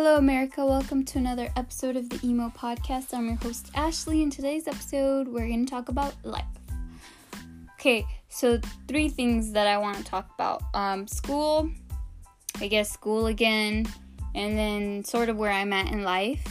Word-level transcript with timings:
Hello, 0.00 0.16
America. 0.16 0.64
Welcome 0.64 1.04
to 1.06 1.18
another 1.18 1.48
episode 1.56 1.96
of 1.96 2.08
the 2.08 2.24
Emo 2.24 2.52
Podcast. 2.56 3.12
I'm 3.12 3.26
your 3.26 3.34
host, 3.34 3.68
Ashley. 3.74 4.22
In 4.22 4.30
today's 4.30 4.68
episode, 4.68 5.26
we're 5.26 5.48
going 5.48 5.66
to 5.66 5.70
talk 5.70 5.88
about 5.88 6.14
life. 6.22 6.44
Okay, 7.72 8.06
so 8.28 8.60
three 8.86 9.08
things 9.08 9.50
that 9.50 9.66
I 9.66 9.76
want 9.76 9.96
to 9.96 10.04
talk 10.04 10.30
about 10.36 10.62
um, 10.72 11.08
school, 11.08 11.68
I 12.60 12.68
guess 12.68 12.92
school 12.92 13.26
again, 13.26 13.88
and 14.36 14.56
then 14.56 15.02
sort 15.02 15.30
of 15.30 15.36
where 15.36 15.50
I'm 15.50 15.72
at 15.72 15.90
in 15.90 16.04
life, 16.04 16.46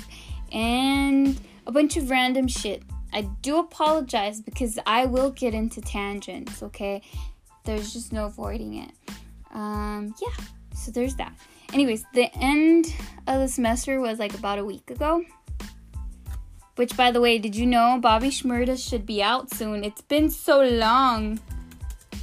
and 0.52 1.40
a 1.66 1.72
bunch 1.72 1.96
of 1.96 2.10
random 2.10 2.50
shit. 2.50 2.84
I 3.14 3.22
do 3.42 3.60
apologize 3.60 4.42
because 4.42 4.78
I 4.86 5.06
will 5.06 5.32
get 5.32 5.54
into 5.54 5.80
tangents, 5.80 6.62
okay? 6.64 7.02
There's 7.64 7.94
just 7.94 8.12
no 8.12 8.26
avoiding 8.26 8.74
it. 8.74 8.92
Um, 9.54 10.14
yeah, 10.22 10.46
so 10.76 10.92
there's 10.92 11.16
that. 11.16 11.32
Anyways, 11.74 12.06
the 12.14 12.30
end 12.38 12.94
of 13.28 13.42
the 13.42 13.48
semester 13.48 14.00
was 14.00 14.20
like 14.20 14.34
about 14.34 14.60
a 14.60 14.66
week 14.66 14.90
ago. 14.90 15.24
Which, 16.76 16.96
by 16.96 17.12
the 17.12 17.20
way, 17.20 17.40
did 17.40 17.56
you 17.56 17.66
know 17.66 17.98
Bobby 18.00 18.30
Shmurda 18.30 18.78
should 18.78 19.06
be 19.06 19.22
out 19.22 19.52
soon? 19.52 19.84
It's 19.84 20.02
been 20.02 20.30
so 20.30 20.62
long. 20.62 21.40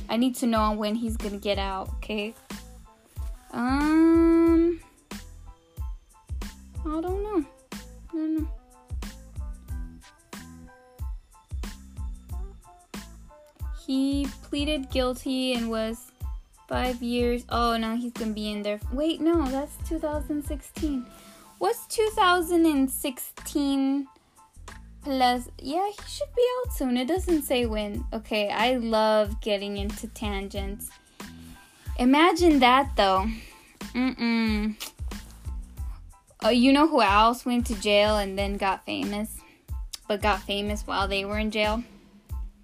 I 0.09 0.17
need 0.17 0.37
to 0.37 0.47
know 0.47 0.73
when 0.73 0.95
he's 0.95 1.17
gonna 1.17 1.39
get 1.39 1.59
out, 1.59 1.89
okay? 1.97 2.35
Um, 3.53 4.81
I 6.87 7.01
don't 7.01 7.23
know. 7.23 7.45
I 7.73 8.13
don't 8.13 8.39
know. 8.39 8.49
He 13.87 14.27
pleaded 14.43 14.91
guilty 14.91 15.55
and 15.55 15.69
was 15.69 16.13
five 16.69 17.03
years. 17.03 17.45
Oh, 17.49 17.77
now 17.77 17.97
he's 17.97 18.13
gonna 18.13 18.33
be 18.33 18.51
in 18.51 18.63
there. 18.63 18.81
Wait, 18.93 19.21
no, 19.21 19.45
that's 19.47 19.77
2016. 19.89 21.07
What's 21.59 21.87
2016 21.87 24.07
plus? 25.03 25.49
Yeah, 25.59 25.87
he 25.87 26.09
should 26.09 26.35
be 26.37 26.47
out 26.61 26.73
soon. 26.73 26.97
It 26.97 27.09
doesn't 27.09 27.43
say 27.43 27.67
when. 27.67 28.05
Okay, 28.13 28.49
I 28.49 28.77
love 28.77 29.41
getting 29.41 29.77
into 29.77 30.09
tangents. 30.09 30.91
Imagine 31.99 32.59
that 32.61 32.91
though. 32.97 33.27
Mm-mm. 33.95 34.77
Oh, 36.43 36.51
you 36.51 36.73
know 36.73 36.89
who 36.89 37.01
else 37.01 37.47
went 37.47 37.67
to 37.69 37.81
jail 37.81 38.19
and 38.19 38.39
then 38.39 38.57
got 38.57 38.85
famous? 38.85 39.39
But 40.09 40.21
got 40.21 40.43
famous 40.43 40.87
while 40.87 41.09
they 41.09 41.25
were 41.25 41.39
in 41.39 41.51
jail? 41.51 41.83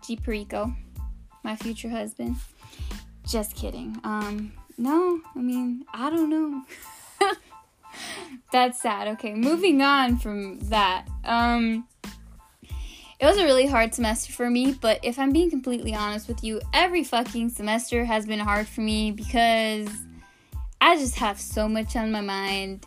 G 0.07 0.17
Perico, 0.17 0.75
my 1.43 1.57
future 1.57 1.89
husband. 1.89 2.37
Just 3.31 3.55
kidding. 3.55 3.97
Um, 4.03 4.53
no, 4.77 5.21
I 5.37 5.39
mean, 5.39 5.85
I 5.95 6.11
don't 6.11 6.31
know. 6.31 6.65
That's 8.53 8.83
sad. 8.83 9.07
Okay, 9.07 9.35
moving 9.35 9.83
on 9.83 10.19
from 10.19 10.59
that. 10.63 11.07
Um, 11.25 11.87
it 13.21 13.27
was 13.27 13.39
a 13.39 13.45
really 13.45 13.67
hard 13.67 13.95
semester 13.95 14.33
for 14.33 14.51
me, 14.51 14.73
but 14.73 14.99
if 15.05 15.17
I'm 15.17 15.31
being 15.31 15.49
completely 15.49 15.95
honest 15.95 16.27
with 16.27 16.43
you, 16.43 16.61
every 16.75 17.05
fucking 17.05 17.51
semester 17.51 18.05
has 18.05 18.27
been 18.27 18.41
hard 18.41 18.67
for 18.67 18.81
me 18.81 19.13
because 19.13 19.89
I 20.81 20.97
just 20.97 21.15
have 21.17 21.41
so 21.41 21.69
much 21.69 21.95
on 21.95 22.11
my 22.11 22.23
mind. 22.23 22.85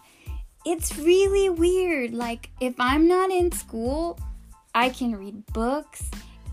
It's 0.66 0.98
really 0.98 1.50
weird. 1.50 2.14
Like, 2.14 2.50
if 2.60 2.74
I'm 2.80 3.08
not 3.08 3.32
in 3.32 3.50
school, 3.54 4.20
I 4.76 4.90
can 4.90 5.16
read 5.16 5.46
books 5.54 6.04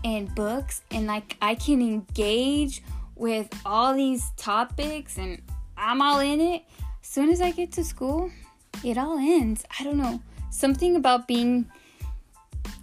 and 0.05 0.33
books 0.33 0.81
and 0.91 1.07
like 1.07 1.35
I 1.41 1.55
can 1.55 1.81
engage 1.81 2.81
with 3.21 3.47
all 3.67 3.93
these 3.93 4.31
topics 4.35 5.19
and 5.19 5.39
I'm 5.77 6.01
all 6.01 6.19
in 6.19 6.41
it. 6.41 6.63
As 7.03 7.07
soon 7.07 7.29
as 7.29 7.39
I 7.39 7.51
get 7.51 7.71
to 7.73 7.83
school, 7.83 8.31
it 8.83 8.97
all 8.97 9.19
ends. 9.19 9.63
I 9.79 9.83
don't 9.83 9.97
know. 9.97 10.19
Something 10.49 10.95
about 10.95 11.27
being 11.27 11.69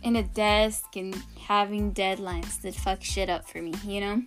in 0.04 0.14
a 0.14 0.22
desk 0.22 0.84
and 0.94 1.12
having 1.40 1.92
deadlines 1.92 2.62
that 2.62 2.76
fuck 2.76 3.02
shit 3.02 3.28
up 3.28 3.48
for 3.48 3.60
me, 3.60 3.74
you 3.84 4.00
know? 4.00 4.22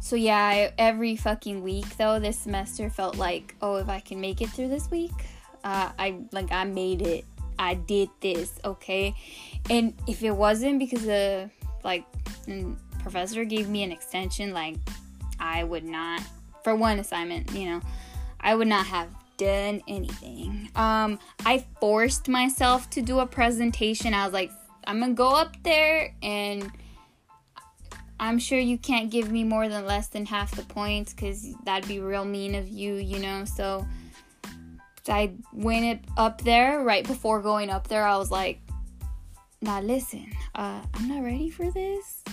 So 0.00 0.16
yeah, 0.16 0.38
I, 0.38 0.72
every 0.78 1.16
fucking 1.16 1.62
week 1.62 1.98
though 1.98 2.18
this 2.18 2.38
semester 2.38 2.88
felt 2.88 3.16
like, 3.16 3.54
oh, 3.60 3.76
if 3.76 3.90
I 3.90 4.00
can 4.00 4.22
make 4.22 4.40
it 4.40 4.48
through 4.48 4.68
this 4.68 4.90
week, 4.90 5.12
uh, 5.64 5.90
I 5.98 6.20
like 6.32 6.50
I 6.50 6.64
made 6.64 7.02
it. 7.02 7.26
I 7.58 7.74
did 7.74 8.08
this, 8.20 8.58
okay? 8.64 9.14
And 9.68 9.92
if 10.06 10.22
it 10.22 10.30
wasn't 10.30 10.78
because 10.78 11.06
of 11.08 11.50
like 11.84 12.04
professor 13.06 13.44
gave 13.44 13.68
me 13.68 13.84
an 13.84 13.92
extension, 13.92 14.52
like 14.52 14.74
I 15.38 15.62
would 15.62 15.84
not, 15.84 16.20
for 16.64 16.74
one 16.74 16.98
assignment, 16.98 17.52
you 17.52 17.70
know, 17.70 17.80
I 18.40 18.56
would 18.56 18.66
not 18.66 18.84
have 18.86 19.06
done 19.36 19.80
anything. 19.86 20.68
Um, 20.74 21.20
I 21.44 21.64
forced 21.78 22.26
myself 22.26 22.90
to 22.90 23.02
do 23.02 23.20
a 23.20 23.26
presentation. 23.26 24.12
I 24.12 24.24
was 24.24 24.32
like, 24.32 24.50
I'm 24.88 24.98
gonna 24.98 25.14
go 25.14 25.36
up 25.36 25.54
there 25.62 26.16
and 26.20 26.68
I'm 28.18 28.40
sure 28.40 28.58
you 28.58 28.76
can't 28.76 29.08
give 29.08 29.30
me 29.30 29.44
more 29.44 29.68
than 29.68 29.86
less 29.86 30.08
than 30.08 30.26
half 30.26 30.56
the 30.56 30.64
points 30.64 31.14
because 31.14 31.54
that'd 31.64 31.88
be 31.88 32.00
real 32.00 32.24
mean 32.24 32.56
of 32.56 32.66
you, 32.66 32.94
you 32.94 33.20
know. 33.20 33.44
So 33.44 33.86
I 35.08 35.34
went 35.52 36.04
up 36.16 36.42
there 36.42 36.82
right 36.82 37.06
before 37.06 37.40
going 37.40 37.70
up 37.70 37.86
there. 37.86 38.04
I 38.04 38.16
was 38.16 38.32
like, 38.32 38.58
now 39.62 39.80
listen, 39.80 40.32
uh, 40.56 40.82
I'm 40.92 41.06
not 41.06 41.22
ready 41.22 41.50
for 41.50 41.70
this 41.70 42.24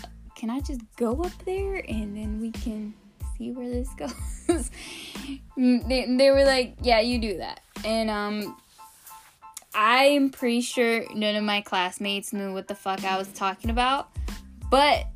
can 0.43 0.49
I 0.49 0.59
just 0.59 0.81
go 0.97 1.21
up 1.21 1.31
there 1.45 1.75
and 1.87 2.17
then 2.17 2.41
we 2.41 2.51
can 2.51 2.93
see 3.37 3.51
where 3.53 3.69
this 3.69 3.87
goes? 3.97 4.69
they, 5.55 6.05
they 6.17 6.31
were 6.31 6.43
like, 6.43 6.75
yeah, 6.81 6.99
you 6.99 7.17
do 7.17 7.37
that. 7.37 7.61
And 7.85 8.09
um, 8.09 8.57
I'm 9.73 10.31
pretty 10.31 10.59
sure 10.59 11.05
none 11.15 11.37
of 11.37 11.45
my 11.45 11.61
classmates 11.61 12.33
knew 12.33 12.51
what 12.51 12.67
the 12.67 12.75
fuck 12.75 13.05
I 13.05 13.17
was 13.17 13.29
talking 13.29 13.69
about. 13.69 14.09
But 14.69 15.07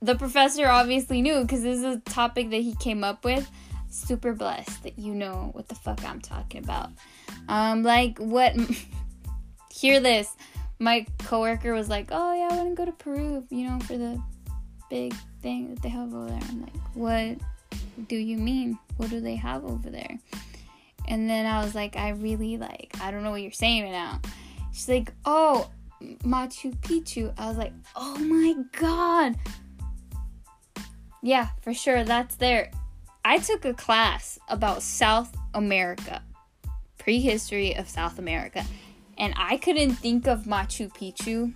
the 0.00 0.14
professor 0.14 0.68
obviously 0.68 1.22
knew 1.22 1.40
because 1.42 1.64
this 1.64 1.78
is 1.78 1.96
a 1.96 1.98
topic 1.98 2.50
that 2.50 2.60
he 2.60 2.76
came 2.76 3.02
up 3.02 3.24
with. 3.24 3.50
Super 3.88 4.32
blessed 4.32 4.84
that 4.84 4.96
you 4.96 5.12
know 5.12 5.50
what 5.54 5.66
the 5.66 5.74
fuck 5.74 6.04
I'm 6.04 6.20
talking 6.20 6.62
about. 6.62 6.90
Um, 7.48 7.82
like 7.82 8.18
what? 8.18 8.54
hear 9.72 9.98
this 9.98 10.36
my 10.80 11.06
coworker 11.18 11.74
was 11.74 11.88
like, 11.88 12.08
"Oh 12.10 12.34
yeah, 12.34 12.48
I 12.50 12.56
want 12.56 12.70
to 12.70 12.74
go 12.74 12.86
to 12.86 12.92
Peru, 12.92 13.44
you 13.50 13.68
know, 13.68 13.78
for 13.80 13.96
the 13.96 14.20
big 14.88 15.14
thing 15.42 15.72
that 15.72 15.82
they 15.82 15.90
have 15.90 16.12
over 16.12 16.26
there." 16.26 16.40
I'm 16.48 16.62
like, 16.62 16.76
"What 16.94 17.38
do 18.08 18.16
you 18.16 18.38
mean? 18.38 18.78
What 18.96 19.10
do 19.10 19.20
they 19.20 19.36
have 19.36 19.64
over 19.64 19.90
there?" 19.90 20.18
And 21.06 21.28
then 21.28 21.46
I 21.46 21.62
was 21.62 21.74
like, 21.74 21.96
"I 21.96 22.10
really 22.10 22.56
like, 22.56 22.96
I 23.00 23.10
don't 23.10 23.22
know 23.22 23.30
what 23.30 23.42
you're 23.42 23.52
saying 23.52 23.84
right 23.84 23.92
now." 23.92 24.20
She's 24.72 24.88
like, 24.88 25.12
"Oh, 25.24 25.70
Machu 26.24 26.74
Picchu." 26.78 27.32
I 27.36 27.48
was 27.48 27.58
like, 27.58 27.74
"Oh 27.94 28.16
my 28.18 28.54
god." 28.78 29.36
Yeah, 31.22 31.48
for 31.60 31.74
sure, 31.74 32.04
that's 32.04 32.36
there. 32.36 32.70
I 33.22 33.36
took 33.36 33.66
a 33.66 33.74
class 33.74 34.38
about 34.48 34.82
South 34.82 35.36
America, 35.52 36.22
prehistory 36.96 37.76
of 37.76 37.86
South 37.86 38.18
America 38.18 38.64
and 39.20 39.34
I 39.36 39.58
couldn't 39.58 39.92
think 39.96 40.26
of 40.26 40.44
Machu 40.44 40.90
Picchu, 40.92 41.54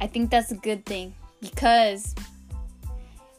I 0.00 0.08
think 0.08 0.30
that's 0.30 0.50
a 0.50 0.56
good 0.56 0.84
thing 0.84 1.14
because 1.40 2.14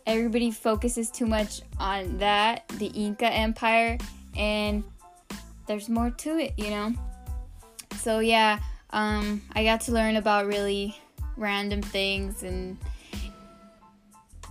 everybody 0.07 0.49
focuses 0.51 1.11
too 1.11 1.27
much 1.27 1.61
on 1.79 2.17
that, 2.17 2.67
the 2.79 2.87
Inca 2.87 3.27
Empire, 3.27 3.97
and 4.35 4.83
there's 5.67 5.89
more 5.89 6.09
to 6.11 6.37
it, 6.37 6.53
you 6.57 6.69
know? 6.69 6.93
So, 7.97 8.19
yeah, 8.19 8.59
um, 8.91 9.41
I 9.53 9.65
got 9.65 9.81
to 9.81 9.91
learn 9.91 10.15
about 10.15 10.47
really 10.47 10.97
random 11.35 11.81
things 11.81 12.41
and 12.41 12.77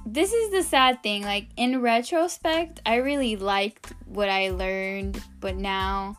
this 0.04 0.32
is 0.32 0.52
the 0.52 0.62
sad 0.62 1.02
thing 1.02 1.24
like 1.24 1.48
in 1.56 1.82
retrospect 1.82 2.80
i 2.86 2.94
really 2.94 3.34
liked 3.34 3.92
what 4.04 4.28
i 4.28 4.50
learned 4.50 5.20
but 5.40 5.56
now 5.56 6.16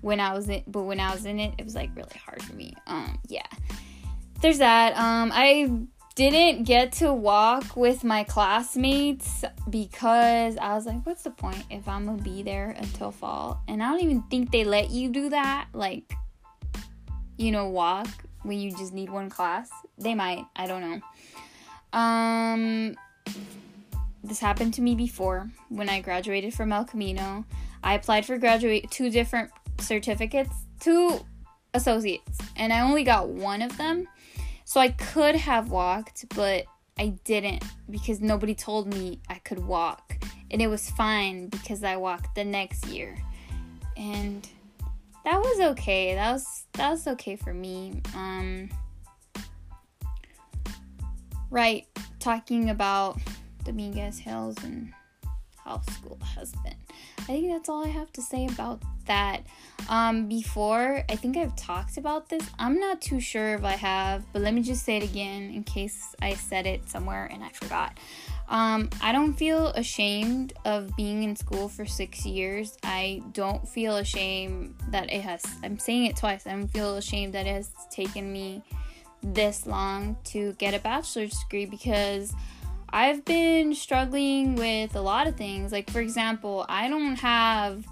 when 0.00 0.20
I 0.20 0.32
was 0.32 0.48
in 0.48 0.62
but 0.66 0.82
when 0.82 1.00
I 1.00 1.12
was 1.12 1.24
in 1.24 1.38
it, 1.40 1.54
it 1.58 1.64
was 1.64 1.74
like 1.74 1.90
really 1.94 2.20
hard 2.24 2.42
for 2.42 2.54
me. 2.54 2.74
Um 2.86 3.18
yeah. 3.28 3.46
There's 4.40 4.58
that. 4.58 4.96
Um 4.96 5.30
I 5.34 5.70
didn't 6.14 6.64
get 6.64 6.92
to 6.92 7.14
walk 7.14 7.76
with 7.76 8.04
my 8.04 8.24
classmates 8.24 9.44
because 9.70 10.56
I 10.58 10.74
was 10.74 10.84
like, 10.84 11.06
what's 11.06 11.22
the 11.22 11.30
point 11.30 11.64
if 11.70 11.88
I'm 11.88 12.04
gonna 12.04 12.22
be 12.22 12.42
there 12.42 12.74
until 12.76 13.10
fall? 13.10 13.62
And 13.68 13.82
I 13.82 13.90
don't 13.90 14.02
even 14.02 14.22
think 14.22 14.50
they 14.50 14.64
let 14.64 14.90
you 14.90 15.08
do 15.08 15.30
that, 15.30 15.68
like, 15.72 16.12
you 17.36 17.52
know, 17.52 17.68
walk 17.68 18.08
when 18.42 18.58
you 18.58 18.70
just 18.70 18.92
need 18.92 19.08
one 19.08 19.30
class. 19.30 19.70
They 19.98 20.14
might, 20.14 20.44
I 20.56 20.66
don't 20.66 20.82
know. 20.82 21.98
Um, 21.98 22.96
this 24.22 24.40
happened 24.40 24.74
to 24.74 24.82
me 24.82 24.94
before 24.94 25.50
when 25.68 25.88
I 25.88 26.00
graduated 26.00 26.54
from 26.54 26.72
El 26.72 26.84
Camino. 26.84 27.44
I 27.82 27.94
applied 27.94 28.26
for 28.26 28.36
graduate 28.36 28.90
two 28.90 29.10
different 29.10 29.50
certificates, 29.80 30.54
two 30.80 31.24
associates, 31.74 32.38
and 32.56 32.72
I 32.72 32.80
only 32.80 33.04
got 33.04 33.28
one 33.28 33.62
of 33.62 33.76
them. 33.76 34.08
So 34.64 34.80
I 34.80 34.88
could 34.88 35.34
have 35.34 35.70
walked, 35.70 36.26
but 36.34 36.64
I 36.98 37.08
didn't 37.24 37.64
because 37.90 38.20
nobody 38.20 38.54
told 38.54 38.86
me 38.86 39.20
I 39.28 39.34
could 39.36 39.58
walk. 39.58 40.16
And 40.50 40.60
it 40.62 40.68
was 40.68 40.90
fine 40.90 41.48
because 41.48 41.82
I 41.82 41.96
walked 41.96 42.34
the 42.34 42.44
next 42.44 42.86
year. 42.86 43.16
and 43.96 44.48
that 45.24 45.38
was 45.38 45.60
okay. 45.72 46.14
That 46.14 46.32
was 46.32 46.64
that 46.72 46.90
was 46.90 47.06
okay 47.06 47.36
for 47.36 47.52
me. 47.52 48.00
Um, 48.14 48.70
right, 51.50 51.86
talking 52.18 52.70
about 52.70 53.18
Dominguez 53.64 54.18
Hills 54.18 54.56
and 54.64 54.92
school 55.78 56.18
husband. 56.22 56.74
I 57.20 57.22
think 57.22 57.48
that's 57.50 57.68
all 57.68 57.84
I 57.84 57.88
have 57.88 58.12
to 58.14 58.22
say 58.22 58.46
about 58.46 58.82
that. 59.06 59.42
Um, 59.88 60.28
before, 60.28 61.04
I 61.08 61.16
think 61.16 61.36
I've 61.36 61.54
talked 61.56 61.96
about 61.96 62.28
this. 62.28 62.42
I'm 62.58 62.78
not 62.78 63.00
too 63.00 63.20
sure 63.20 63.54
if 63.54 63.64
I 63.64 63.72
have, 63.72 64.24
but 64.32 64.42
let 64.42 64.54
me 64.54 64.62
just 64.62 64.84
say 64.84 64.96
it 64.96 65.04
again 65.04 65.50
in 65.50 65.64
case 65.64 66.14
I 66.20 66.34
said 66.34 66.66
it 66.66 66.88
somewhere 66.88 67.28
and 67.32 67.44
I 67.44 67.50
forgot. 67.50 67.98
Um, 68.48 68.90
I 69.00 69.12
don't 69.12 69.34
feel 69.34 69.68
ashamed 69.68 70.54
of 70.64 70.94
being 70.96 71.22
in 71.22 71.36
school 71.36 71.68
for 71.68 71.86
six 71.86 72.26
years. 72.26 72.76
I 72.82 73.22
don't 73.32 73.66
feel 73.68 73.96
ashamed 73.96 74.74
that 74.88 75.12
it 75.12 75.20
has, 75.20 75.44
I'm 75.62 75.78
saying 75.78 76.06
it 76.06 76.16
twice, 76.16 76.46
I 76.46 76.50
don't 76.50 76.68
feel 76.68 76.96
ashamed 76.96 77.32
that 77.34 77.46
it 77.46 77.54
has 77.54 77.70
taken 77.90 78.32
me 78.32 78.62
this 79.22 79.66
long 79.66 80.16
to 80.24 80.54
get 80.54 80.74
a 80.74 80.78
bachelor's 80.78 81.38
degree 81.40 81.66
because 81.66 82.32
I've 82.92 83.24
been 83.24 83.74
struggling 83.74 84.56
with 84.56 84.96
a 84.96 85.00
lot 85.00 85.26
of 85.26 85.36
things. 85.36 85.72
Like, 85.72 85.90
for 85.90 86.00
example, 86.00 86.66
I 86.68 86.88
don't 86.88 87.16
have 87.16 87.86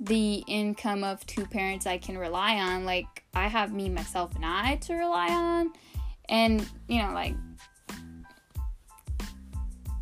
the 0.00 0.44
income 0.46 1.04
of 1.04 1.24
two 1.26 1.44
parents 1.44 1.86
I 1.86 1.98
can 1.98 2.16
rely 2.16 2.56
on. 2.56 2.84
Like, 2.84 3.24
I 3.34 3.48
have 3.48 3.72
me, 3.72 3.88
myself, 3.88 4.34
and 4.36 4.44
I 4.44 4.76
to 4.76 4.94
rely 4.94 5.28
on. 5.28 5.72
And, 6.28 6.66
you 6.88 7.02
know, 7.02 7.12
like, 7.12 7.34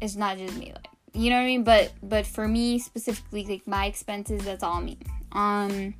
it's 0.01 0.17
not 0.17 0.39
just 0.39 0.57
me. 0.57 0.73
Like, 0.75 0.89
you 1.13 1.31
know 1.31 1.37
what 1.37 1.43
I 1.43 1.47
mean? 1.47 1.65
But, 1.65 1.93
but 2.03 2.27
for 2.27 2.47
me 2.47 2.79
specifically, 2.79 3.45
like, 3.47 3.67
my 3.67 3.87
expenses, 3.87 4.45
that's 4.45 4.63
all 4.63 4.81
me. 4.81 4.99
Um, 5.33 5.95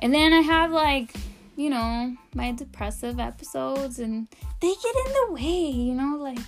and 0.00 0.14
then 0.14 0.32
I 0.32 0.40
have, 0.40 0.72
like, 0.72 1.14
you 1.56 1.70
know, 1.70 2.16
my 2.34 2.52
depressive 2.52 3.20
episodes, 3.20 3.98
and 3.98 4.26
they 4.60 4.72
get 4.82 4.94
in 5.06 5.12
the 5.12 5.32
way, 5.34 5.70
you 5.70 5.94
know, 5.94 6.16
like, 6.18 6.38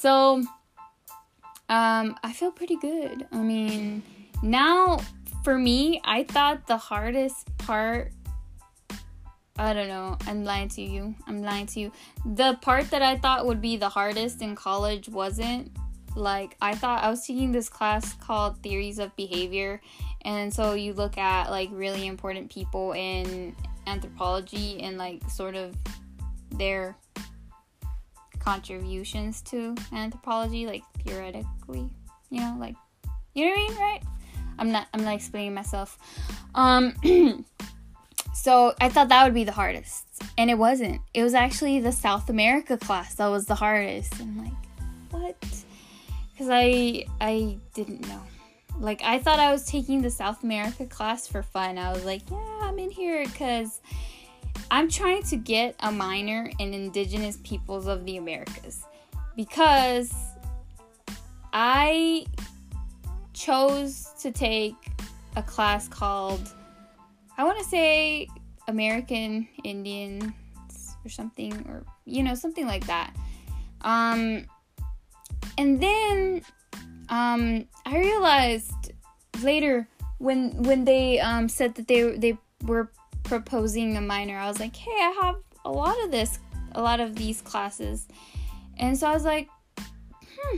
so, 0.00 0.42
um, 1.68 2.16
I 2.24 2.32
feel 2.32 2.50
pretty 2.50 2.76
good. 2.76 3.26
I 3.30 3.36
mean, 3.36 4.02
now 4.42 5.00
for 5.44 5.58
me, 5.58 6.00
I 6.04 6.24
thought 6.24 6.66
the 6.66 6.78
hardest 6.78 7.46
part. 7.58 8.12
I 9.58 9.74
don't 9.74 9.88
know. 9.88 10.16
I'm 10.26 10.42
lying 10.42 10.70
to 10.70 10.80
you. 10.80 11.14
I'm 11.26 11.42
lying 11.42 11.66
to 11.66 11.80
you. 11.80 11.92
The 12.24 12.58
part 12.62 12.90
that 12.92 13.02
I 13.02 13.18
thought 13.18 13.44
would 13.44 13.60
be 13.60 13.76
the 13.76 13.90
hardest 13.90 14.40
in 14.40 14.54
college 14.54 15.10
wasn't. 15.10 15.70
Like, 16.16 16.56
I 16.62 16.74
thought 16.74 17.04
I 17.04 17.10
was 17.10 17.26
taking 17.26 17.52
this 17.52 17.68
class 17.68 18.14
called 18.14 18.62
Theories 18.62 18.98
of 18.98 19.14
Behavior. 19.16 19.82
And 20.22 20.52
so 20.52 20.72
you 20.72 20.94
look 20.94 21.18
at 21.18 21.50
like 21.50 21.68
really 21.72 22.06
important 22.06 22.50
people 22.50 22.92
in 22.92 23.54
anthropology 23.86 24.80
and 24.80 24.96
like 24.96 25.28
sort 25.28 25.56
of 25.56 25.76
their 26.52 26.96
contributions 28.40 29.42
to 29.42 29.76
anthropology, 29.92 30.66
like 30.66 30.82
theoretically, 31.04 31.88
you 32.30 32.40
know, 32.40 32.56
like 32.58 32.74
you 33.34 33.44
know 33.44 33.52
what 33.52 33.58
I 33.58 33.68
mean, 33.68 33.78
right? 33.78 34.02
I'm 34.58 34.72
not 34.72 34.88
I'm 34.92 35.04
not 35.04 35.14
explaining 35.14 35.54
myself. 35.54 35.98
Um 36.54 36.94
so 38.34 38.74
I 38.80 38.88
thought 38.88 39.08
that 39.08 39.24
would 39.24 39.34
be 39.34 39.44
the 39.44 39.52
hardest. 39.52 40.06
And 40.36 40.50
it 40.50 40.58
wasn't. 40.58 41.00
It 41.14 41.22
was 41.22 41.34
actually 41.34 41.80
the 41.80 41.92
South 41.92 42.28
America 42.28 42.76
class 42.76 43.14
that 43.14 43.28
was 43.28 43.46
the 43.46 43.54
hardest. 43.54 44.18
And 44.20 44.38
like, 44.38 44.52
what? 45.10 45.40
Cuz 46.36 46.48
I 46.50 47.04
I 47.20 47.58
didn't 47.74 48.06
know. 48.08 48.20
Like 48.78 49.02
I 49.02 49.18
thought 49.18 49.38
I 49.38 49.52
was 49.52 49.64
taking 49.66 50.02
the 50.02 50.10
South 50.10 50.42
America 50.42 50.86
class 50.86 51.26
for 51.26 51.42
fun. 51.42 51.78
I 51.78 51.92
was 51.92 52.04
like, 52.04 52.22
yeah, 52.30 52.58
I'm 52.62 52.78
in 52.78 52.90
here 52.90 53.24
cuz 53.26 53.80
I'm 54.70 54.88
trying 54.88 55.22
to 55.24 55.36
get 55.36 55.74
a 55.80 55.90
minor 55.90 56.50
in 56.58 56.74
Indigenous 56.74 57.38
peoples 57.42 57.86
of 57.86 58.04
the 58.04 58.16
Americas 58.16 58.84
because 59.36 60.12
I 61.52 62.26
chose 63.32 64.12
to 64.20 64.30
take 64.30 64.74
a 65.36 65.42
class 65.42 65.88
called, 65.88 66.48
I 67.36 67.44
want 67.44 67.58
to 67.58 67.64
say 67.64 68.28
American 68.68 69.48
Indians 69.64 70.32
or 71.04 71.08
something, 71.08 71.52
or 71.68 71.84
you 72.04 72.22
know, 72.22 72.34
something 72.34 72.66
like 72.66 72.86
that. 72.86 73.14
Um, 73.80 74.46
and 75.58 75.80
then 75.80 76.42
um, 77.08 77.66
I 77.86 77.98
realized 77.98 78.92
later 79.42 79.88
when 80.18 80.62
when 80.62 80.84
they 80.84 81.18
um, 81.18 81.48
said 81.48 81.74
that 81.74 81.88
they 81.88 82.16
they 82.16 82.38
were 82.64 82.90
proposing 83.30 83.96
a 83.96 84.00
minor, 84.00 84.36
I 84.36 84.48
was 84.48 84.58
like, 84.58 84.74
hey, 84.74 84.90
I 84.90 85.20
have 85.22 85.36
a 85.64 85.70
lot 85.70 85.96
of 86.02 86.10
this, 86.10 86.40
a 86.72 86.82
lot 86.82 86.98
of 86.98 87.14
these 87.14 87.40
classes. 87.40 88.08
And 88.76 88.98
so 88.98 89.06
I 89.06 89.14
was 89.14 89.24
like, 89.24 89.48
hmm, 89.78 90.56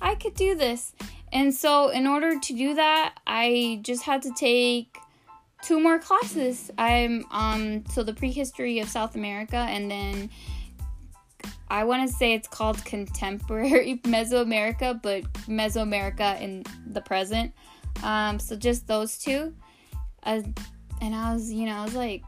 I 0.00 0.14
could 0.14 0.34
do 0.34 0.54
this. 0.54 0.94
And 1.34 1.54
so, 1.54 1.90
in 1.90 2.06
order 2.06 2.40
to 2.40 2.52
do 2.54 2.74
that, 2.74 3.20
I 3.26 3.80
just 3.82 4.04
had 4.04 4.22
to 4.22 4.32
take 4.32 4.96
two 5.62 5.78
more 5.80 5.98
classes. 5.98 6.70
I'm 6.78 7.26
um 7.30 7.84
so 7.90 8.02
the 8.02 8.14
prehistory 8.14 8.80
of 8.80 8.88
South 8.88 9.14
America 9.14 9.56
and 9.56 9.90
then 9.90 10.30
I 11.68 11.84
want 11.84 12.08
to 12.08 12.14
say 12.14 12.32
it's 12.32 12.48
called 12.48 12.82
contemporary 12.84 13.96
Mesoamerica, 14.04 15.00
but 15.02 15.30
Mesoamerica 15.46 16.40
in 16.40 16.64
the 16.86 17.02
present. 17.02 17.52
Um, 18.02 18.38
so 18.38 18.56
just 18.56 18.86
those 18.86 19.18
two. 19.18 19.54
Uh, 20.22 20.42
and 21.02 21.14
I 21.14 21.34
was, 21.34 21.52
you 21.52 21.66
know, 21.66 21.72
I 21.74 21.84
was 21.84 21.94
like, 21.94 22.22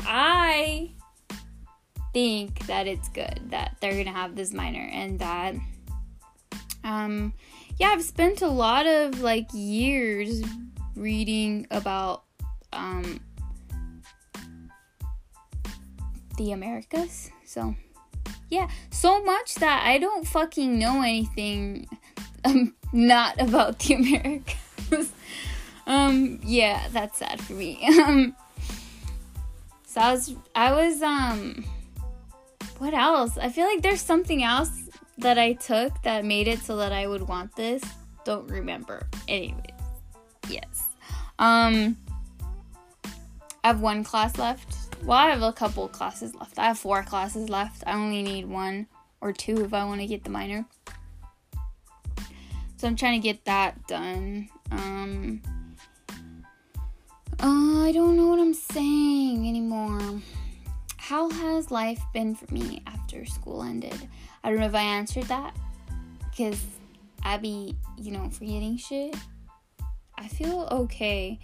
I 0.00 0.90
think 2.14 2.66
that 2.66 2.86
it's 2.86 3.08
good 3.10 3.40
that 3.50 3.76
they're 3.80 4.02
gonna 4.02 4.16
have 4.16 4.36
this 4.36 4.52
minor 4.52 4.88
and 4.92 5.18
that 5.18 5.52
um 6.84 7.32
yeah 7.76 7.88
i've 7.88 8.04
spent 8.04 8.40
a 8.40 8.46
lot 8.46 8.86
of 8.86 9.20
like 9.20 9.48
years 9.52 10.44
reading 10.94 11.66
about 11.72 12.22
um 12.72 13.18
the 16.38 16.52
americas. 16.52 17.30
So 17.44 17.74
yeah 18.48 18.68
so 18.90 19.20
much 19.24 19.56
that 19.56 19.82
i 19.84 19.98
don't 19.98 20.24
fucking 20.24 20.78
know 20.78 21.02
anything 21.02 21.88
um, 22.44 22.76
not 22.92 23.40
about 23.40 23.80
the 23.80 23.94
americas 23.94 25.10
um, 25.86 26.40
yeah, 26.42 26.88
that's 26.90 27.18
sad 27.18 27.40
for 27.40 27.52
me. 27.52 27.86
Um, 27.98 28.34
so 29.86 30.00
I 30.00 30.12
was, 30.12 30.34
I 30.54 30.72
was, 30.72 31.02
um, 31.02 31.64
what 32.78 32.94
else? 32.94 33.38
I 33.38 33.48
feel 33.48 33.66
like 33.66 33.82
there's 33.82 34.00
something 34.00 34.42
else 34.42 34.70
that 35.18 35.38
I 35.38 35.52
took 35.52 36.02
that 36.02 36.24
made 36.24 36.48
it 36.48 36.60
so 36.60 36.76
that 36.76 36.92
I 36.92 37.06
would 37.06 37.22
want 37.28 37.54
this. 37.54 37.82
Don't 38.24 38.48
remember. 38.48 39.06
Anyways, 39.28 39.60
yes. 40.48 40.88
Um, 41.38 41.96
I 43.62 43.68
have 43.68 43.80
one 43.80 44.04
class 44.04 44.38
left. 44.38 44.76
Well, 45.04 45.18
I 45.18 45.28
have 45.28 45.42
a 45.42 45.52
couple 45.52 45.88
classes 45.88 46.34
left. 46.34 46.58
I 46.58 46.64
have 46.64 46.78
four 46.78 47.02
classes 47.02 47.48
left. 47.48 47.84
I 47.86 47.94
only 47.94 48.22
need 48.22 48.46
one 48.46 48.86
or 49.20 49.32
two 49.32 49.64
if 49.64 49.74
I 49.74 49.84
want 49.84 50.00
to 50.00 50.06
get 50.06 50.24
the 50.24 50.30
minor. 50.30 50.64
So 52.76 52.88
I'm 52.88 52.96
trying 52.96 53.20
to 53.20 53.26
get 53.26 53.44
that 53.44 53.86
done. 53.86 54.48
Um, 54.70 55.40
uh, 57.40 57.84
I 57.84 57.92
don't 57.92 58.16
know 58.16 58.28
what 58.28 58.38
I'm 58.38 58.54
saying 58.54 59.48
anymore. 59.48 60.20
How 60.96 61.30
has 61.30 61.70
life 61.70 62.00
been 62.12 62.34
for 62.34 62.52
me 62.52 62.82
after 62.86 63.24
school 63.26 63.62
ended? 63.62 64.08
I 64.42 64.50
don't 64.50 64.60
know 64.60 64.66
if 64.66 64.74
I 64.74 64.82
answered 64.82 65.24
that 65.24 65.54
because 66.30 66.60
I 67.22 67.36
be, 67.38 67.76
you 67.98 68.12
know, 68.12 68.28
forgetting 68.30 68.76
shit. 68.76 69.16
I 70.16 70.28
feel 70.28 70.68
okay. 70.70 71.38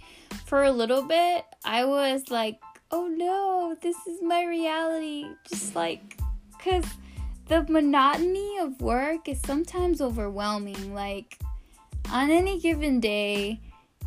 For 0.45 0.63
a 0.63 0.71
little 0.71 1.03
bit, 1.03 1.45
I 1.63 1.85
was 1.85 2.29
like, 2.29 2.59
oh 2.91 3.07
no, 3.07 3.75
this 3.81 3.95
is 4.07 4.21
my 4.21 4.45
reality. 4.45 5.25
Just 5.49 5.75
like, 5.75 6.17
because 6.57 6.85
the 7.47 7.63
monotony 7.69 8.57
of 8.59 8.81
work 8.81 9.27
is 9.27 9.39
sometimes 9.41 10.01
overwhelming. 10.01 10.93
Like, 10.93 11.39
on 12.11 12.31
any 12.31 12.59
given 12.59 12.99
day, 12.99 13.61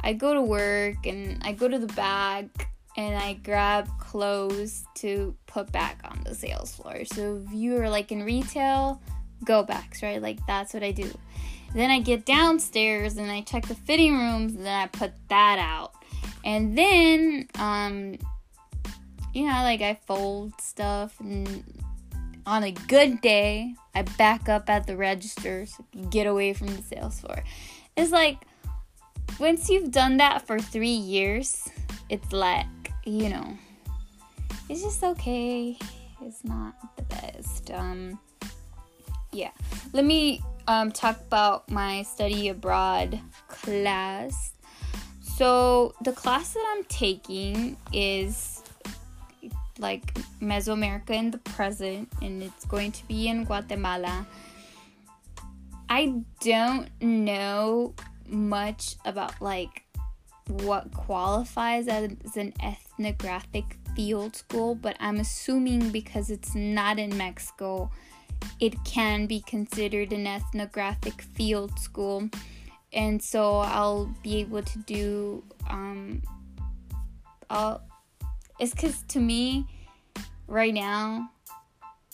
I 0.05 0.13
go 0.13 0.35
to 0.35 0.43
work 0.43 1.07
and 1.07 1.43
I 1.43 1.53
go 1.53 1.67
to 1.67 1.79
the 1.79 1.93
back 1.95 2.69
and 2.97 3.17
I 3.17 3.33
grab 3.33 3.89
clothes 3.99 4.85
to 4.97 5.35
put 5.47 5.73
back 5.73 6.01
on 6.05 6.23
the 6.25 6.35
sales 6.35 6.77
floor. 6.77 7.07
So 7.07 7.43
if 7.45 7.53
you 7.55 7.81
are 7.81 7.89
like 7.89 8.13
in 8.13 8.23
retail, 8.23 9.01
go 9.45 9.63
backs, 9.63 10.03
right? 10.03 10.21
Like 10.21 10.39
that's 10.47 10.75
what 10.75 10.83
I 10.83 10.93
do. 10.93 11.11
Then 11.75 11.91
I 11.91 12.01
get 12.01 12.27
downstairs 12.27 13.17
and 13.17 13.31
I 13.31 13.41
check 13.41 13.67
the 13.67 13.75
fitting 13.75 14.17
rooms 14.17 14.55
and 14.55 14.67
then 14.67 14.79
I 14.79 14.87
put 14.89 15.13
that 15.29 15.59
out. 15.59 15.93
And 16.45 16.77
then 16.77 17.49
um 17.59 18.19
you 19.33 19.47
know, 19.47 19.63
like 19.63 19.81
I 19.81 19.99
fold 20.07 20.53
stuff 20.61 21.19
and 21.19 21.65
on 22.47 22.63
a 22.63 22.73
good 22.73 23.23
day, 23.23 23.75
I 23.95 24.03
back 24.03 24.51
up 24.51 24.69
at 24.69 24.87
the 24.87 24.99
register 24.99 25.67
get 26.11 26.27
away 26.27 26.53
from 26.53 26.67
the 26.69 26.83
sales 26.83 27.19
floor. 27.21 27.43
It's 27.97 28.13
like 28.13 28.45
once 29.39 29.69
you've 29.69 29.91
done 29.91 30.19
that 30.19 30.47
for 30.47 30.59
three 30.59 30.89
years, 30.89 31.69
it's 32.09 32.33
like, 32.33 32.67
you 33.05 33.29
know, 33.29 33.57
it's 34.69 34.83
just 34.83 35.03
okay. 35.03 35.77
It's 36.23 36.45
not 36.45 36.75
the 36.97 37.03
best. 37.03 37.71
Um, 37.71 38.19
yeah. 39.33 39.51
Let 39.93 40.05
me 40.05 40.43
um, 40.69 40.93
talk 40.93 41.21
about 41.21 41.71
my 41.71 42.03
study 42.03 42.49
abroad 42.49 43.21
class. 43.49 44.53
So, 45.23 45.95
the 46.03 46.13
class 46.13 46.55
that 46.55 46.75
I'm 46.77 46.85
taking 46.85 47.77
is 47.93 48.63
like 49.79 50.15
Mesoamerica 50.41 51.11
in 51.11 51.33
the 51.33 51.39
present, 51.39 52.09
and 52.23 52.43
it's 52.43 52.65
going 52.67 52.93
to 52.93 53.09
be 53.09 53.29
in 53.29 53.45
Guatemala. 53.45 54.27
I 55.89 56.23
don't 56.41 56.89
know 57.01 57.95
much 58.29 58.97
about 59.05 59.41
like 59.41 59.85
what 60.49 60.93
qualifies 60.93 61.89
as 61.89 62.37
an 62.37 62.53
ethnographic 62.63 63.79
field 63.97 64.37
school, 64.37 64.75
but 64.75 64.97
I'm 65.01 65.19
assuming 65.19 65.91
because 65.91 66.31
it's 66.31 66.55
not 66.55 66.99
in 66.99 67.17
Mexico, 67.17 67.91
it 68.61 68.75
can 68.85 69.27
be 69.27 69.41
considered 69.41 70.13
an 70.13 70.27
ethnographic 70.27 71.23
field 71.23 71.79
school. 71.79 72.29
And 72.93 73.23
so 73.23 73.57
I'll 73.57 74.15
be 74.23 74.41
able 74.41 74.63
to 74.63 74.79
do, 74.81 75.43
um, 75.69 76.23
I'll, 77.51 77.83
it's 78.61 78.73
because 78.73 79.03
to 79.09 79.21
me, 79.21 79.67
right 80.47 80.73
now, 80.73 81.31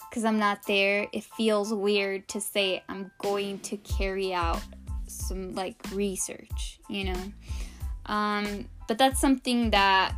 because 0.08 0.24
I'm 0.24 0.38
not 0.38 0.66
there, 0.66 1.06
it 1.12 1.24
feels 1.24 1.72
weird 1.72 2.28
to 2.28 2.40
say 2.40 2.82
I'm 2.88 3.10
going 3.18 3.58
to 3.60 3.76
carry 3.78 4.32
out 4.32 4.62
some 5.30 5.54
like 5.54 5.76
research, 5.92 6.80
you 6.88 7.04
know. 7.04 7.32
Um, 8.06 8.68
but 8.88 8.98
that's 8.98 9.20
something 9.20 9.70
that 9.70 10.12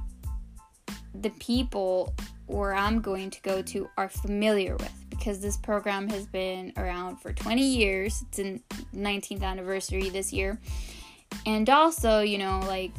the 1.15 1.29
people 1.31 2.15
where 2.47 2.75
I'm 2.75 3.01
going 3.03 3.31
to 3.31 3.41
go 3.43 3.61
to 3.61 3.89
are 3.99 4.09
familiar 4.09 4.75
with 4.77 4.93
because 5.11 5.41
this 5.41 5.59
program 5.59 6.09
has 6.09 6.27
been 6.27 6.73
around 6.79 7.19
for 7.19 7.35
20 7.35 7.63
years. 7.63 8.25
It's 8.29 8.39
in 8.39 8.63
19th 8.95 9.43
anniversary 9.43 10.09
this 10.09 10.33
year. 10.33 10.59
And 11.45 11.69
also, 11.69 12.21
you 12.21 12.39
know, 12.39 12.61
like 12.67 12.93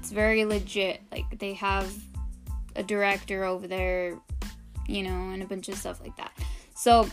it's 0.00 0.10
very 0.10 0.44
legit. 0.44 1.00
Like 1.12 1.38
they 1.38 1.54
have 1.54 1.92
a 2.74 2.82
director 2.82 3.44
over 3.44 3.68
there, 3.68 4.18
you 4.88 5.04
know, 5.04 5.30
and 5.30 5.42
a 5.42 5.46
bunch 5.46 5.68
of 5.68 5.76
stuff 5.76 6.00
like 6.00 6.16
that. 6.16 6.32
So 6.74 7.08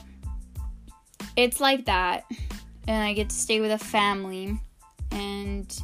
it's 1.36 1.60
like 1.60 1.86
that. 1.86 2.26
And 2.88 3.04
I 3.04 3.14
get 3.14 3.30
to 3.30 3.36
stay 3.36 3.60
with 3.60 3.72
a 3.72 3.78
family. 3.78 4.60
And 5.12 5.82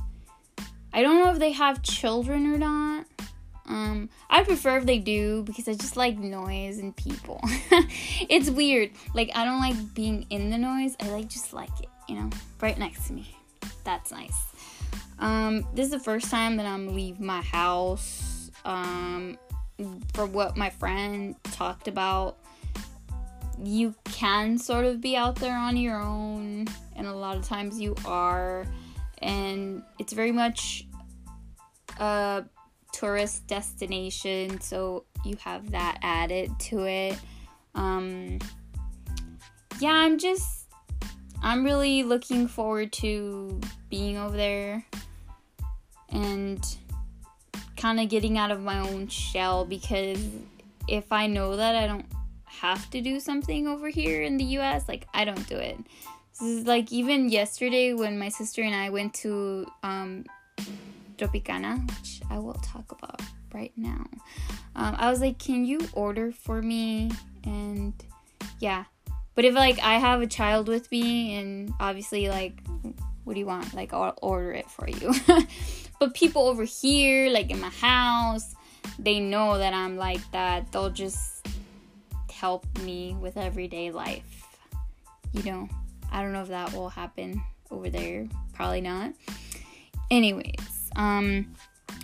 I 0.93 1.01
don't 1.01 1.19
know 1.19 1.31
if 1.31 1.39
they 1.39 1.51
have 1.51 1.81
children 1.81 2.47
or 2.47 2.57
not. 2.57 3.05
Um, 3.65 4.09
I 4.29 4.43
prefer 4.43 4.77
if 4.77 4.85
they 4.85 4.99
do 4.99 5.43
because 5.43 5.67
I 5.67 5.73
just 5.73 5.95
like 5.95 6.17
noise 6.17 6.79
and 6.79 6.95
people. 6.95 7.39
it's 8.29 8.49
weird. 8.49 8.91
Like 9.13 9.31
I 9.35 9.45
don't 9.45 9.59
like 9.59 9.93
being 9.93 10.25
in 10.29 10.49
the 10.49 10.57
noise. 10.57 10.95
I 10.99 11.09
like 11.09 11.29
just 11.29 11.53
like 11.53 11.69
it, 11.81 11.89
you 12.07 12.15
know, 12.15 12.29
right 12.61 12.77
next 12.77 13.07
to 13.07 13.13
me. 13.13 13.35
That's 13.83 14.11
nice. 14.11 14.37
Um, 15.19 15.65
this 15.73 15.85
is 15.85 15.91
the 15.91 15.99
first 15.99 16.29
time 16.29 16.57
that 16.57 16.65
I'm 16.65 16.93
leave 16.93 17.19
my 17.19 17.41
house. 17.41 18.51
Um, 18.65 19.37
for 20.13 20.25
what 20.25 20.55
my 20.55 20.69
friend 20.69 21.35
talked 21.43 21.87
about, 21.87 22.37
you 23.61 23.93
can 24.05 24.57
sort 24.57 24.85
of 24.85 25.01
be 25.01 25.15
out 25.15 25.35
there 25.35 25.57
on 25.57 25.77
your 25.77 25.99
own, 25.99 26.67
and 26.95 27.07
a 27.07 27.13
lot 27.13 27.37
of 27.37 27.45
times 27.45 27.79
you 27.79 27.95
are, 28.05 28.65
and 29.21 29.83
it's 29.99 30.13
very 30.13 30.31
much 30.31 30.87
a 31.99 32.43
tourist 32.91 33.47
destination, 33.47 34.61
so 34.61 35.05
you 35.25 35.35
have 35.37 35.71
that 35.71 35.97
added 36.01 36.51
to 36.59 36.83
it. 36.83 37.17
Um, 37.75 38.39
yeah, 39.79 39.93
I'm 39.93 40.17
just, 40.17 40.67
I'm 41.41 41.63
really 41.63 42.03
looking 42.03 42.47
forward 42.47 42.91
to 42.93 43.59
being 43.89 44.17
over 44.17 44.37
there 44.37 44.85
and 46.09 46.63
kind 47.75 47.99
of 47.99 48.07
getting 48.07 48.37
out 48.37 48.51
of 48.51 48.61
my 48.61 48.79
own 48.79 49.07
shell 49.07 49.65
because 49.65 50.23
if 50.87 51.11
I 51.11 51.27
know 51.27 51.57
that 51.57 51.75
I 51.75 51.87
don't 51.87 52.05
have 52.61 52.89
to 52.91 53.01
do 53.01 53.19
something 53.19 53.67
over 53.67 53.89
here 53.89 54.21
in 54.21 54.37
the 54.37 54.43
US, 54.57 54.87
like 54.87 55.07
I 55.13 55.25
don't 55.25 55.47
do 55.47 55.57
it. 55.57 55.77
This 56.31 56.41
is 56.41 56.65
like 56.65 56.91
even 56.91 57.29
yesterday 57.29 57.93
when 57.93 58.17
my 58.17 58.29
sister 58.29 58.61
and 58.61 58.75
I 58.75 58.89
went 58.89 59.13
to 59.15 59.67
um, 59.83 60.25
Tropicana, 61.17 61.87
which 61.99 62.21
I 62.29 62.39
will 62.39 62.55
talk 62.55 62.91
about 62.91 63.21
right 63.53 63.73
now. 63.77 64.05
Um, 64.75 64.95
I 64.97 65.09
was 65.09 65.21
like, 65.21 65.37
can 65.37 65.65
you 65.65 65.79
order 65.93 66.31
for 66.31 66.61
me? 66.61 67.11
And 67.43 67.93
yeah. 68.59 68.85
But 69.35 69.45
if 69.45 69.55
like 69.55 69.79
I 69.79 69.99
have 69.99 70.21
a 70.21 70.27
child 70.27 70.67
with 70.67 70.91
me 70.91 71.35
and 71.35 71.73
obviously 71.79 72.29
like 72.29 72.61
what 73.23 73.33
do 73.33 73.39
you 73.39 73.45
want? 73.45 73.73
Like 73.73 73.93
I'll 73.93 74.17
order 74.21 74.51
it 74.51 74.69
for 74.69 74.87
you. 74.87 75.13
but 75.99 76.13
people 76.13 76.47
over 76.47 76.63
here, 76.63 77.29
like 77.29 77.49
in 77.49 77.59
my 77.59 77.69
house, 77.69 78.55
they 78.99 79.19
know 79.19 79.57
that 79.57 79.73
I'm 79.73 79.97
like 79.97 80.19
that. 80.31 80.71
They'll 80.71 80.89
just 80.89 81.47
help 82.43 82.67
me 82.79 83.15
with 83.21 83.37
everyday 83.37 83.89
life. 83.89 84.59
You 85.31 85.43
know, 85.43 85.69
I 86.11 86.21
don't 86.21 86.33
know 86.33 86.41
if 86.41 86.49
that 86.49 86.73
will 86.73 86.89
happen 86.89 87.41
over 87.71 87.89
there. 87.89 88.27
Probably 88.51 88.81
not. 88.81 89.13
Anyways, 90.11 90.91
um, 90.97 91.55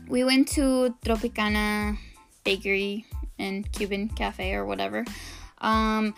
we 0.08 0.24
went 0.24 0.48
to 0.56 0.96
Tropicana 1.04 1.98
Bakery 2.46 3.06
and 3.38 3.70
Cuban 3.74 4.08
Cafe 4.08 4.54
or 4.54 4.66
whatever. 4.66 5.04
Um, 5.58 6.16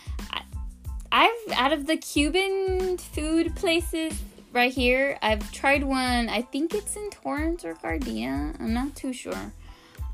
I've 1.12 1.32
out 1.54 1.74
of 1.74 1.88
the 1.88 1.98
Cuban 1.98 3.00
food 3.00 3.56
places 3.56 4.14
right 4.54 4.72
here, 4.72 5.18
I've 5.24 5.52
tried 5.52 5.84
one. 5.84 6.30
I 6.30 6.44
think 6.44 6.76
it's 6.76 6.96
in 6.96 7.10
Torrance 7.10 7.66
or 7.66 7.74
Gardena. 7.74 8.56
I'm 8.60 8.76
not 8.76 8.96
too 8.96 9.14
sure. 9.14 9.52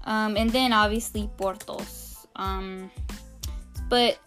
Um, 0.06 0.38
and 0.38 0.50
then 0.50 0.72
obviously 0.72 1.30
Portos. 1.38 2.26
Um, 2.38 2.90
but 3.90 4.20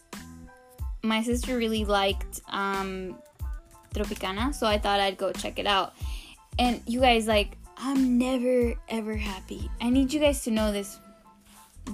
my 1.02 1.22
sister 1.22 1.56
really 1.56 1.84
liked 1.84 2.40
um, 2.48 3.16
Tropicana, 3.94 4.54
so 4.54 4.66
I 4.66 4.78
thought 4.78 5.00
I'd 5.00 5.16
go 5.16 5.32
check 5.32 5.58
it 5.58 5.66
out. 5.66 5.94
And 6.58 6.82
you 6.86 7.00
guys, 7.00 7.26
like, 7.26 7.56
I'm 7.78 8.18
never 8.18 8.74
ever 8.88 9.16
happy. 9.16 9.70
I 9.80 9.88
need 9.90 10.12
you 10.12 10.20
guys 10.20 10.42
to 10.44 10.50
know 10.50 10.72
this. 10.72 10.98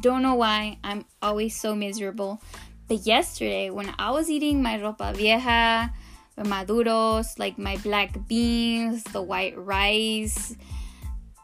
Don't 0.00 0.22
know 0.22 0.34
why. 0.34 0.78
I'm 0.82 1.04
always 1.22 1.58
so 1.58 1.74
miserable. 1.74 2.42
But 2.88 3.06
yesterday, 3.06 3.70
when 3.70 3.94
I 3.98 4.10
was 4.10 4.30
eating 4.30 4.62
my 4.62 4.78
ropa 4.78 5.14
vieja, 5.14 5.92
maduros, 6.38 7.38
like 7.38 7.58
my 7.58 7.76
black 7.78 8.14
beans, 8.28 9.02
the 9.04 9.22
white 9.22 9.56
rice, 9.56 10.54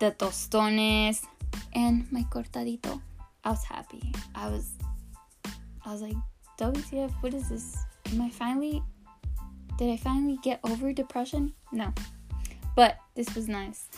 the 0.00 0.10
tostones, 0.10 1.22
and 1.72 2.10
my 2.12 2.22
cortadito, 2.24 3.00
I 3.44 3.50
was 3.50 3.64
happy. 3.64 4.12
I 4.34 4.48
was, 4.48 4.70
I 5.84 5.92
was 5.92 6.02
like, 6.02 6.16
WTF, 6.58 7.10
what 7.20 7.34
is 7.34 7.48
this? 7.48 7.76
Am 8.12 8.20
I 8.20 8.30
finally, 8.30 8.82
did 9.78 9.90
I 9.90 9.96
finally 9.96 10.38
get 10.42 10.60
over 10.64 10.92
depression? 10.92 11.52
No. 11.72 11.92
But 12.76 12.96
this 13.14 13.34
was 13.34 13.48
nice. 13.48 13.88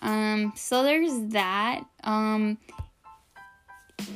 Um, 0.00 0.52
so 0.56 0.82
there's 0.82 1.32
that. 1.32 1.84
Um, 2.04 2.58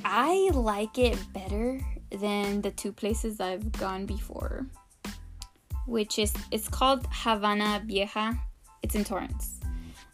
I 0.05 0.51
like 0.53 0.99
it 0.99 1.19
better 1.33 1.81
than 2.11 2.61
the 2.63 2.71
two 2.71 2.93
places 2.93 3.41
I've 3.41 3.73
gone 3.73 4.07
before, 4.07 4.67
which 5.87 6.19
is 6.19 6.33
it's 6.51 6.69
called 6.69 7.07
Havana 7.11 7.83
Vieja. 7.85 8.39
It's 8.83 8.95
in 8.95 9.05
Torrance. 9.05 9.61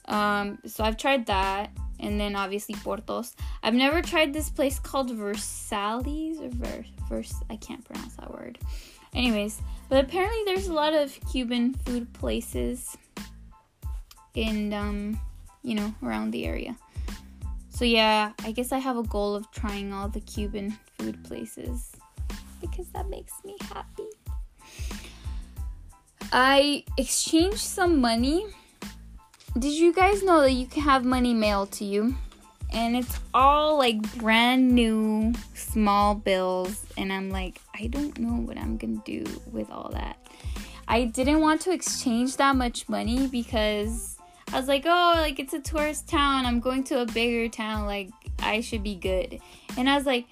Um, 0.06 0.58
so 0.66 0.84
I've 0.84 0.96
tried 0.96 1.26
that, 1.26 1.70
and 2.02 2.20
then 2.20 2.36
obviously 2.36 2.74
Portos. 2.74 3.34
I've 3.62 3.74
never 3.74 4.02
tried 4.02 4.32
this 4.34 4.50
place 4.50 4.78
called 4.78 5.10
Versalles 5.10 6.38
or 6.40 6.48
Vers. 6.50 6.86
Vers 7.08 7.34
I 7.48 7.56
can't 7.56 7.84
pronounce 7.84 8.16
that 8.16 8.30
word. 8.30 8.58
Anyways, 9.14 9.62
but 9.88 10.04
apparently 10.04 10.42
there's 10.44 10.66
a 10.66 10.72
lot 10.72 10.92
of 10.92 11.18
Cuban 11.30 11.74
food 11.74 12.12
places 12.12 12.96
in 14.34 14.72
um 14.72 15.20
you 15.62 15.74
know, 15.74 15.94
around 16.02 16.32
the 16.32 16.44
area. 16.44 16.76
So 17.70 17.84
yeah, 17.84 18.32
I 18.44 18.52
guess 18.52 18.72
I 18.72 18.78
have 18.78 18.96
a 18.96 19.02
goal 19.02 19.34
of 19.34 19.50
trying 19.50 19.92
all 19.92 20.08
the 20.08 20.20
Cuban 20.20 20.76
food 20.98 21.22
places 21.24 21.92
because 22.60 22.88
that 22.88 23.08
makes 23.08 23.32
me 23.44 23.56
happy. 23.62 24.06
I 26.32 26.84
exchanged 26.96 27.58
some 27.58 28.00
money. 28.00 28.46
Did 29.58 29.74
you 29.74 29.92
guys 29.92 30.22
know 30.22 30.40
that 30.40 30.52
you 30.52 30.66
can 30.66 30.82
have 30.82 31.04
money 31.04 31.34
mailed 31.34 31.72
to 31.72 31.84
you? 31.84 32.16
And 32.72 32.96
it's 32.96 33.20
all 33.34 33.76
like 33.76 34.00
brand 34.16 34.72
new 34.72 35.34
small 35.52 36.14
bills. 36.14 36.86
And 36.96 37.12
I'm 37.12 37.28
like, 37.28 37.60
I 37.78 37.88
don't 37.88 38.18
know 38.18 38.42
what 38.46 38.56
I'm 38.56 38.78
gonna 38.78 39.02
do 39.04 39.24
with 39.52 39.70
all 39.70 39.90
that. 39.92 40.16
I 40.88 41.04
didn't 41.04 41.40
want 41.40 41.60
to 41.62 41.72
exchange 41.72 42.38
that 42.38 42.56
much 42.56 42.88
money 42.88 43.26
because 43.26 44.16
I 44.50 44.58
was 44.58 44.68
like, 44.68 44.84
oh, 44.86 45.14
like 45.16 45.38
it's 45.38 45.52
a 45.52 45.60
tourist 45.60 46.08
town. 46.08 46.46
I'm 46.46 46.60
going 46.60 46.82
to 46.84 47.02
a 47.02 47.06
bigger 47.06 47.50
town. 47.50 47.84
Like 47.84 48.08
I 48.38 48.62
should 48.62 48.82
be 48.82 48.94
good. 48.94 49.38
And 49.76 49.88
I 49.88 49.96
was 49.96 50.06
like, 50.06 50.26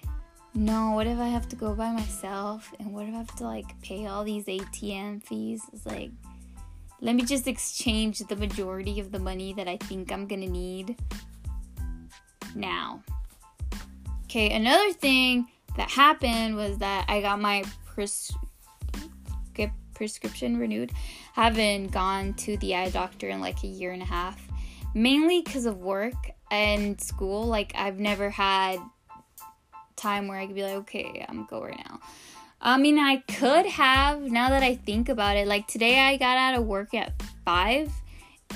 no, 0.54 0.92
what 0.92 1.06
if 1.06 1.18
I 1.18 1.28
have 1.28 1.46
to 1.50 1.56
go 1.56 1.74
by 1.74 1.92
myself? 1.92 2.72
And 2.80 2.94
what 2.94 3.06
if 3.06 3.14
I 3.14 3.18
have 3.18 3.36
to 3.36 3.44
like 3.44 3.80
pay 3.82 4.06
all 4.06 4.24
these 4.24 4.46
ATM 4.46 5.22
fees? 5.22 5.62
It's 5.74 5.84
like, 5.84 6.10
let 7.00 7.14
me 7.14 7.22
just 7.22 7.46
exchange 7.46 8.18
the 8.20 8.36
majority 8.36 9.00
of 9.00 9.12
the 9.12 9.18
money 9.18 9.52
that 9.54 9.68
I 9.68 9.76
think 9.76 10.12
I'm 10.12 10.26
gonna 10.26 10.46
need 10.46 10.96
now. 12.54 13.02
Okay, 14.24 14.52
another 14.52 14.92
thing 14.92 15.48
that 15.76 15.90
happened 15.90 16.56
was 16.56 16.78
that 16.78 17.04
I 17.08 17.20
got 17.20 17.40
my 17.40 17.64
pres- 17.86 18.32
prescription 20.00 20.56
renewed. 20.56 20.92
Haven't 21.34 21.88
gone 21.88 22.32
to 22.34 22.56
the 22.56 22.74
eye 22.74 22.88
doctor 22.88 23.28
in 23.28 23.42
like 23.42 23.62
a 23.62 23.66
year 23.66 23.92
and 23.92 24.00
a 24.00 24.06
half, 24.06 24.40
mainly 24.94 25.42
because 25.42 25.66
of 25.66 25.76
work 25.76 26.14
and 26.50 26.98
school. 26.98 27.44
Like, 27.44 27.72
I've 27.74 28.00
never 28.00 28.30
had 28.30 28.78
time 29.96 30.26
where 30.26 30.38
I 30.38 30.46
could 30.46 30.54
be 30.54 30.62
like, 30.62 30.76
okay, 30.76 31.26
I'm 31.28 31.44
go 31.44 31.62
right 31.62 31.78
now. 31.86 32.00
I 32.62 32.76
mean, 32.76 32.98
I 32.98 33.16
could 33.16 33.66
have 33.66 34.20
now 34.20 34.50
that 34.50 34.62
I 34.62 34.74
think 34.74 35.08
about 35.08 35.36
it. 35.36 35.46
Like, 35.46 35.66
today 35.66 35.98
I 35.98 36.16
got 36.16 36.36
out 36.36 36.58
of 36.58 36.66
work 36.66 36.92
at 36.92 37.20
5 37.44 37.90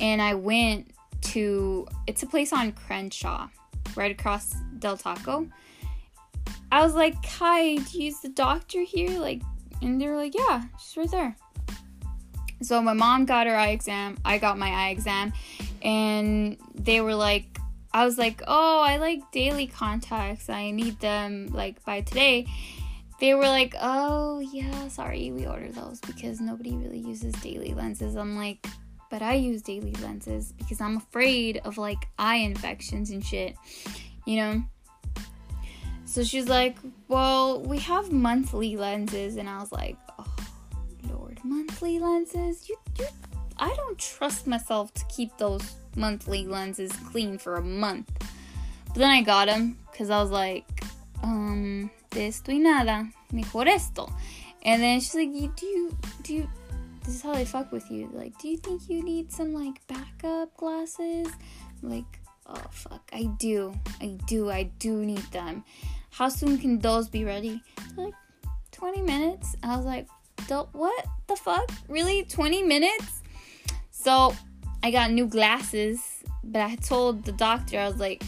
and 0.00 0.20
I 0.20 0.34
went 0.34 0.90
to 1.22 1.86
it's 2.06 2.22
a 2.22 2.26
place 2.26 2.52
on 2.52 2.72
Crenshaw, 2.72 3.48
right 3.96 4.10
across 4.10 4.54
Del 4.78 4.96
Taco. 4.96 5.48
I 6.70 6.82
was 6.82 6.94
like, 6.94 7.14
Hi, 7.24 7.76
do 7.76 7.98
you 7.98 8.04
use 8.06 8.20
the 8.20 8.28
doctor 8.28 8.82
here? 8.82 9.18
Like, 9.18 9.42
and 9.80 10.00
they 10.00 10.08
were 10.08 10.16
like, 10.16 10.34
Yeah, 10.36 10.64
she's 10.78 10.96
right 10.96 11.10
there. 11.10 11.36
So 12.62 12.82
my 12.82 12.92
mom 12.92 13.24
got 13.24 13.46
her 13.46 13.56
eye 13.56 13.70
exam, 13.70 14.18
I 14.24 14.38
got 14.38 14.58
my 14.58 14.68
eye 14.68 14.88
exam, 14.90 15.32
and 15.82 16.58
they 16.74 17.00
were 17.00 17.14
like, 17.14 17.58
I 17.92 18.04
was 18.04 18.18
like, 18.18 18.42
Oh, 18.46 18.80
I 18.80 18.98
like 18.98 19.30
daily 19.32 19.66
contacts. 19.66 20.50
I 20.50 20.72
need 20.72 21.00
them 21.00 21.48
like 21.52 21.82
by 21.84 22.02
today. 22.02 22.46
They 23.24 23.32
were 23.32 23.48
like, 23.48 23.74
Oh, 23.80 24.40
yeah, 24.40 24.88
sorry, 24.88 25.30
we 25.30 25.46
ordered 25.46 25.72
those 25.72 25.98
because 25.98 26.42
nobody 26.42 26.76
really 26.76 26.98
uses 26.98 27.32
daily 27.36 27.72
lenses. 27.72 28.16
I'm 28.16 28.36
like, 28.36 28.66
but 29.10 29.22
I 29.22 29.32
use 29.32 29.62
daily 29.62 29.94
lenses 30.02 30.52
because 30.58 30.78
I'm 30.78 30.98
afraid 30.98 31.56
of 31.64 31.78
like 31.78 32.06
eye 32.18 32.36
infections 32.36 33.08
and 33.08 33.24
shit, 33.24 33.56
you 34.26 34.36
know? 34.36 34.62
So 36.04 36.22
she's 36.22 36.48
like, 36.48 36.76
Well, 37.08 37.62
we 37.62 37.78
have 37.78 38.12
monthly 38.12 38.76
lenses. 38.76 39.36
And 39.36 39.48
I 39.48 39.58
was 39.58 39.72
like, 39.72 39.96
Oh, 40.18 40.36
Lord, 41.08 41.40
monthly 41.44 41.98
lenses? 41.98 42.68
You, 42.68 42.76
you, 42.98 43.06
I 43.56 43.74
don't 43.74 43.98
trust 43.98 44.46
myself 44.46 44.92
to 44.92 45.04
keep 45.06 45.34
those 45.38 45.76
monthly 45.96 46.46
lenses 46.46 46.92
clean 47.10 47.38
for 47.38 47.54
a 47.54 47.62
month. 47.62 48.10
But 48.88 48.96
then 48.96 49.10
I 49.10 49.22
got 49.22 49.46
them 49.46 49.78
because 49.90 50.10
I 50.10 50.20
was 50.20 50.30
like, 50.30 50.66
um, 51.22 51.90
de 52.14 52.28
esto 52.28 52.52
y 52.52 52.58
nada, 52.58 53.10
mejor 53.32 53.68
esto. 53.68 54.10
And 54.64 54.82
then 54.82 55.00
she's 55.00 55.14
like, 55.14 55.32
do 55.56 55.66
you, 55.66 55.96
do 56.22 56.34
you, 56.34 56.48
this 57.04 57.16
is 57.16 57.22
how 57.22 57.34
they 57.34 57.44
fuck 57.44 57.70
with 57.70 57.90
you. 57.90 58.08
Like, 58.14 58.38
do 58.38 58.48
you 58.48 58.56
think 58.56 58.88
you 58.88 59.02
need 59.02 59.30
some 59.30 59.52
like 59.52 59.86
backup 59.86 60.56
glasses? 60.56 61.28
Like, 61.82 62.18
oh 62.46 62.64
fuck, 62.70 63.02
I 63.12 63.24
do, 63.38 63.74
I 64.00 64.16
do, 64.26 64.50
I 64.50 64.70
do 64.78 65.04
need 65.04 65.24
them 65.32 65.64
how 66.14 66.28
soon 66.28 66.58
can 66.58 66.78
those 66.78 67.08
be 67.08 67.24
ready? 67.24 67.60
like 67.96 68.14
20 68.70 69.02
minutes. 69.02 69.56
I 69.64 69.76
was 69.76 69.84
like, 69.84 70.06
what 70.72 71.06
the 71.26 71.34
fuck? 71.34 71.70
Really? 71.88 72.24
20 72.24 72.62
minutes? 72.62 73.22
So 73.90 74.34
I 74.82 74.92
got 74.92 75.10
new 75.10 75.26
glasses, 75.26 76.00
but 76.44 76.62
I 76.62 76.76
told 76.76 77.24
the 77.24 77.32
doctor, 77.32 77.80
I 77.80 77.88
was 77.88 77.98
like, 77.98 78.22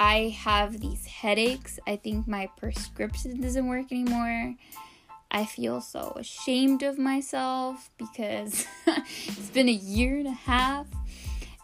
I 0.00 0.34
have 0.38 0.80
these 0.80 1.06
headaches. 1.06 1.78
I 1.86 1.96
think 1.96 2.28
my 2.28 2.48
prescription 2.56 3.40
doesn't 3.40 3.66
work 3.66 3.90
anymore. 3.90 4.54
I 5.30 5.44
feel 5.44 5.80
so 5.80 6.12
ashamed 6.16 6.82
of 6.82 6.98
myself 6.98 7.90
because 7.98 8.66
it's 8.86 9.50
been 9.50 9.68
a 9.68 9.72
year 9.72 10.16
and 10.18 10.28
a 10.28 10.32
half. 10.32 10.86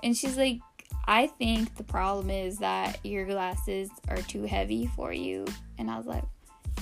And 0.02 0.16
she's 0.16 0.36
like, 0.36 0.60
I 1.06 1.28
think 1.28 1.76
the 1.76 1.84
problem 1.84 2.30
is 2.30 2.58
that 2.58 2.98
your 3.04 3.24
glasses 3.24 3.90
are 4.08 4.20
too 4.22 4.44
heavy 4.44 4.86
for 4.86 5.12
you. 5.12 5.46
And 5.78 5.90
I 5.90 5.96
was 5.96 6.06
like, 6.06 6.24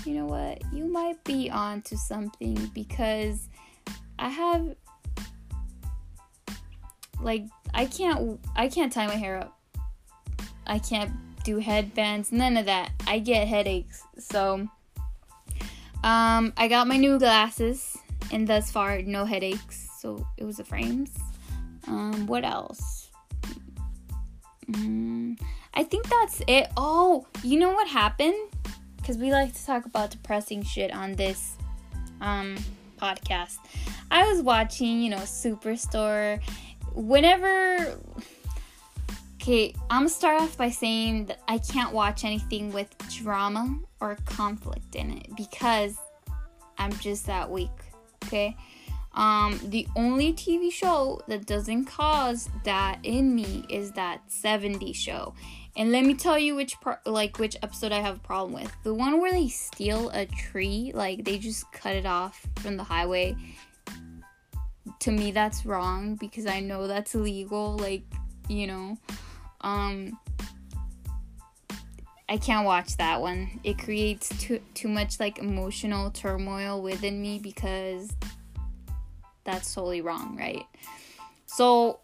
you 0.04 0.14
know 0.14 0.26
what? 0.26 0.62
You 0.72 0.86
might 0.86 1.22
be 1.24 1.50
on 1.50 1.82
to 1.82 1.96
something 1.96 2.70
because 2.74 3.48
I 4.18 4.28
have 4.28 4.74
like 7.20 7.44
I 7.74 7.86
can't 7.86 8.40
I 8.56 8.68
can't 8.68 8.92
tie 8.92 9.06
my 9.06 9.16
hair 9.16 9.38
up. 9.38 9.58
I 10.66 10.78
can't 10.78 11.12
do 11.44 11.58
headbands, 11.58 12.32
none 12.32 12.56
of 12.56 12.66
that. 12.66 12.92
I 13.06 13.18
get 13.18 13.48
headaches. 13.48 14.02
So 14.18 14.68
um 16.04 16.52
I 16.56 16.68
got 16.68 16.88
my 16.88 16.96
new 16.96 17.18
glasses 17.18 17.96
and 18.32 18.46
thus 18.46 18.70
far 18.70 19.02
no 19.02 19.24
headaches. 19.24 19.88
So 19.98 20.26
it 20.36 20.44
was 20.44 20.56
the 20.56 20.64
frames. 20.64 21.10
Um 21.86 22.26
what 22.26 22.44
else? 22.44 23.10
Mm, 24.70 25.38
I 25.74 25.84
think 25.84 26.08
that's 26.08 26.42
it. 26.46 26.68
Oh, 26.76 27.26
you 27.42 27.58
know 27.58 27.70
what 27.70 27.88
happened? 27.88 28.36
Because 28.96 29.18
we 29.18 29.32
like 29.32 29.52
to 29.54 29.66
talk 29.66 29.84
about 29.86 30.10
depressing 30.10 30.62
shit 30.62 30.92
on 30.92 31.14
this 31.14 31.56
um, 32.20 32.56
podcast. 33.00 33.56
I 34.10 34.30
was 34.30 34.42
watching, 34.42 35.02
you 35.02 35.10
know, 35.10 35.18
Superstore. 35.18 36.40
Whenever. 36.94 37.98
Okay, 39.42 39.74
I'm 39.90 40.02
gonna 40.02 40.08
start 40.08 40.40
off 40.40 40.56
by 40.56 40.70
saying 40.70 41.26
that 41.26 41.40
I 41.48 41.58
can't 41.58 41.92
watch 41.92 42.24
anything 42.24 42.72
with 42.72 42.96
drama 43.10 43.76
or 43.98 44.16
conflict 44.24 44.94
in 44.94 45.18
it 45.18 45.34
because 45.36 45.96
I'm 46.78 46.92
just 47.00 47.26
that 47.26 47.50
weak. 47.50 47.68
Okay? 48.24 48.56
Um, 49.14 49.58
the 49.64 49.88
only 49.96 50.32
TV 50.32 50.70
show 50.72 51.20
that 51.26 51.44
doesn't 51.44 51.86
cause 51.86 52.50
that 52.62 53.00
in 53.02 53.34
me 53.34 53.64
is 53.68 53.90
that 53.92 54.20
70 54.28 54.92
show. 54.92 55.34
And 55.76 55.90
let 55.90 56.04
me 56.04 56.14
tell 56.14 56.38
you 56.38 56.54
which 56.54 56.80
part, 56.80 57.04
like 57.04 57.40
which 57.40 57.56
episode 57.64 57.90
I 57.90 57.98
have 57.98 58.18
a 58.18 58.20
problem 58.20 58.52
with. 58.52 58.72
The 58.84 58.94
one 58.94 59.20
where 59.20 59.32
they 59.32 59.48
steal 59.48 60.10
a 60.10 60.24
tree, 60.24 60.92
like 60.94 61.24
they 61.24 61.38
just 61.38 61.70
cut 61.72 61.96
it 61.96 62.06
off 62.06 62.46
from 62.60 62.76
the 62.76 62.84
highway. 62.84 63.34
To 65.00 65.10
me 65.10 65.32
that's 65.32 65.66
wrong 65.66 66.14
because 66.14 66.46
I 66.46 66.60
know 66.60 66.86
that's 66.86 67.16
illegal, 67.16 67.76
like, 67.76 68.04
you 68.48 68.68
know. 68.68 68.98
Um 69.62 70.18
I 72.28 72.38
can't 72.38 72.64
watch 72.64 72.96
that 72.96 73.20
one. 73.20 73.60
It 73.62 73.78
creates 73.78 74.30
too 74.40 74.60
too 74.74 74.88
much 74.88 75.20
like 75.20 75.38
emotional 75.38 76.10
turmoil 76.10 76.80
within 76.80 77.20
me 77.20 77.38
because 77.38 78.10
that's 79.44 79.74
totally 79.74 80.00
wrong, 80.00 80.36
right? 80.36 80.64
So 81.46 82.00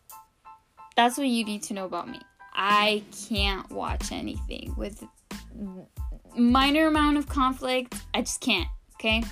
that's 0.97 1.17
what 1.17 1.29
you 1.29 1.45
need 1.45 1.63
to 1.65 1.75
know 1.75 1.87
about 1.87 2.09
me. 2.09 2.21
I 2.53 3.05
can't 3.29 3.71
watch 3.71 4.13
anything 4.13 4.75
with 4.77 5.03
minor 6.37 6.89
amount 6.89 7.17
of 7.17 7.29
conflict. 7.29 7.95
I 8.13 8.21
just 8.21 8.41
can't, 8.41 8.69
okay? 8.97 9.23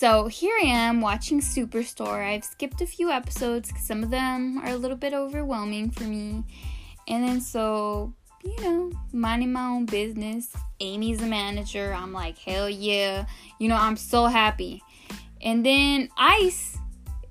So 0.00 0.28
here 0.28 0.56
I 0.62 0.66
am 0.66 1.02
watching 1.02 1.42
Superstore. 1.42 2.26
I've 2.26 2.46
skipped 2.46 2.80
a 2.80 2.86
few 2.86 3.10
episodes 3.10 3.68
because 3.68 3.84
some 3.84 4.02
of 4.02 4.08
them 4.08 4.56
are 4.56 4.70
a 4.70 4.76
little 4.76 4.96
bit 4.96 5.12
overwhelming 5.12 5.90
for 5.90 6.04
me. 6.04 6.42
And 7.06 7.22
then 7.22 7.42
so, 7.42 8.14
you 8.42 8.56
know, 8.62 8.92
minding 9.12 9.52
my 9.52 9.66
own 9.66 9.84
business. 9.84 10.56
Amy's 10.80 11.20
a 11.20 11.26
manager. 11.26 11.92
I'm 11.92 12.14
like, 12.14 12.38
hell 12.38 12.70
yeah. 12.70 13.26
You 13.58 13.68
know, 13.68 13.76
I'm 13.76 13.98
so 13.98 14.24
happy. 14.24 14.82
And 15.42 15.66
then 15.66 16.08
ICE 16.16 16.78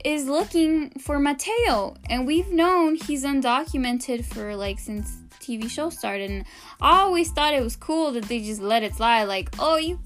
is 0.05 0.27
looking 0.27 0.91
for 0.91 1.17
Mateo, 1.17 1.95
and 2.08 2.27
we've 2.27 2.51
known 2.51 2.93
he's 2.93 3.25
undocumented 3.25 4.25
for 4.25 4.55
like 4.55 4.77
since 4.77 5.17
TV 5.39 5.67
show 5.67 5.89
started. 5.89 6.29
And 6.29 6.45
I 6.79 6.99
always 6.99 7.32
thought 7.32 7.55
it 7.55 7.63
was 7.63 7.75
cool 7.75 8.12
that 8.12 8.25
they 8.25 8.41
just 8.41 8.62
let 8.62 8.84
it 8.84 8.93
slide, 8.93 9.23
like, 9.23 9.49
oh, 9.58 9.77
you, 9.77 9.99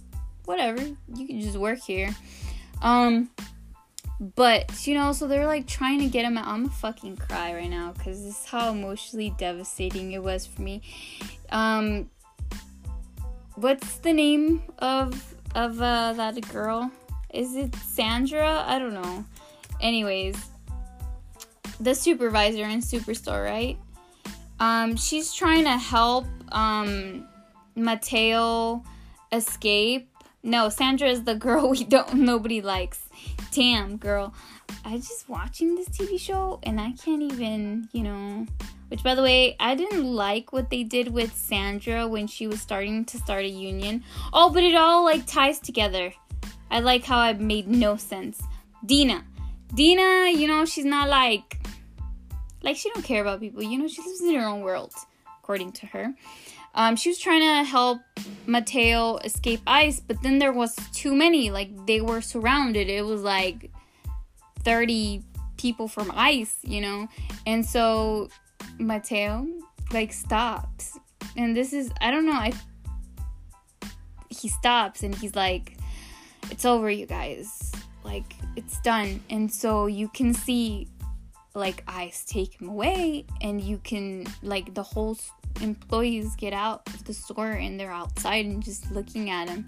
whatever, 0.45 0.81
you 1.13 1.27
can 1.27 1.41
just 1.41 1.57
work 1.57 1.79
here. 1.79 2.15
Um, 2.83 3.29
but 4.35 4.85
you 4.85 4.93
know, 4.93 5.11
so 5.13 5.27
they're 5.27 5.47
like 5.47 5.67
trying 5.67 5.99
to 5.99 6.07
get 6.07 6.25
him 6.25 6.37
out. 6.37 6.47
I'm 6.47 6.63
gonna 6.63 6.75
fucking 6.75 7.17
cry 7.17 7.53
right 7.53 7.69
now 7.69 7.93
because 7.93 8.23
this 8.23 8.41
is 8.41 8.45
how 8.45 8.71
emotionally 8.71 9.33
devastating 9.37 10.11
it 10.11 10.21
was 10.21 10.45
for 10.45 10.61
me. 10.61 10.81
Um, 11.49 12.09
what's 13.55 13.97
the 13.97 14.13
name 14.13 14.61
of 14.79 15.35
of 15.55 15.81
uh, 15.81 16.13
that 16.13 16.39
girl? 16.51 16.91
Is 17.33 17.55
it 17.55 17.75
Sandra? 17.75 18.63
I 18.67 18.77
don't 18.77 18.93
know. 18.93 19.25
Anyways, 19.81 20.37
the 21.79 21.95
supervisor 21.95 22.65
in 22.65 22.79
Superstore, 22.79 23.43
right? 23.43 23.77
Um, 24.59 24.95
she's 24.95 25.33
trying 25.33 25.63
to 25.63 25.77
help 25.77 26.25
um, 26.51 27.27
Mateo 27.75 28.83
escape 29.31 30.12
No, 30.43 30.67
Sandra 30.67 31.07
is 31.07 31.23
the 31.23 31.35
girl 31.47 31.69
we 31.69 31.83
don't 31.85 32.13
nobody 32.15 32.61
likes. 32.61 33.07
Damn, 33.51 33.97
girl. 33.97 34.33
I 34.83 34.97
just 34.97 35.29
watching 35.29 35.75
this 35.75 35.87
TV 35.87 36.19
show 36.19 36.59
and 36.63 36.81
I 36.81 36.91
can't 36.91 37.21
even, 37.21 37.87
you 37.93 38.03
know, 38.03 38.45
which 38.89 39.03
by 39.03 39.15
the 39.15 39.21
way, 39.21 39.55
I 39.59 39.75
didn't 39.75 40.03
like 40.03 40.51
what 40.51 40.69
they 40.69 40.83
did 40.83 41.07
with 41.07 41.33
Sandra 41.33 42.07
when 42.07 42.27
she 42.27 42.47
was 42.47 42.61
starting 42.61 43.05
to 43.05 43.17
start 43.17 43.45
a 43.45 43.49
union. 43.49 44.03
Oh, 44.33 44.49
but 44.49 44.63
it 44.63 44.75
all 44.75 45.05
like 45.05 45.25
ties 45.25 45.59
together. 45.59 46.13
I 46.69 46.81
like 46.81 47.05
how 47.05 47.29
it 47.29 47.39
made 47.39 47.67
no 47.67 47.95
sense. 47.95 48.41
Dina. 48.85 49.23
Dina, 49.73 50.31
you 50.31 50.47
know, 50.47 50.65
she's 50.65 50.85
not 50.85 51.07
like 51.07 51.59
like 52.63 52.75
she 52.75 52.89
don't 52.89 53.03
care 53.03 53.21
about 53.21 53.39
people. 53.39 53.63
You 53.63 53.77
know, 53.77 53.87
she 53.87 54.01
lives 54.01 54.21
in 54.21 54.35
her 54.35 54.45
own 54.45 54.61
world, 54.61 54.93
according 55.39 55.71
to 55.73 55.85
her. 55.87 56.13
Um, 56.75 56.95
she 56.95 57.09
was 57.09 57.19
trying 57.19 57.41
to 57.41 57.69
help 57.69 58.01
Mateo 58.47 59.17
escape 59.17 59.61
ICE, 59.67 59.99
but 59.99 60.21
then 60.23 60.39
there 60.39 60.51
was 60.51 60.75
too 60.91 61.13
many. 61.13 61.51
Like 61.51 61.85
they 61.85 62.01
were 62.01 62.21
surrounded. 62.21 62.89
It 62.89 63.05
was 63.05 63.21
like 63.21 63.71
30 64.59 65.23
people 65.57 65.87
from 65.87 66.11
ICE, 66.15 66.57
you 66.63 66.81
know? 66.81 67.07
And 67.45 67.65
so 67.65 68.29
Mateo 68.79 69.47
like 69.91 70.13
stops. 70.13 70.97
And 71.37 71.55
this 71.55 71.73
is 71.73 71.91
I 72.01 72.11
don't 72.11 72.25
know, 72.25 72.33
I 72.33 72.51
he 74.29 74.47
stops 74.47 75.03
and 75.03 75.13
he's 75.15 75.35
like 75.35 75.77
it's 76.49 76.65
over 76.65 76.89
you 76.89 77.05
guys. 77.05 77.71
Like 78.03 78.35
it's 78.55 78.79
done. 78.81 79.21
And 79.29 79.51
so 79.51 79.85
you 79.85 80.07
can 80.09 80.33
see 80.33 80.87
like 81.55 81.83
ICE 81.87 82.25
take 82.25 82.59
him 82.59 82.69
away 82.69 83.25
and 83.41 83.61
you 83.61 83.77
can 83.83 84.25
like 84.41 84.73
the 84.73 84.83
whole 84.83 85.17
employees 85.61 86.35
get 86.35 86.53
out 86.53 86.81
of 86.93 87.03
the 87.05 87.13
store 87.13 87.51
and 87.51 87.79
they're 87.79 87.91
outside 87.91 88.45
and 88.45 88.63
just 88.63 88.91
looking 88.91 89.29
at 89.29 89.49
him. 89.49 89.67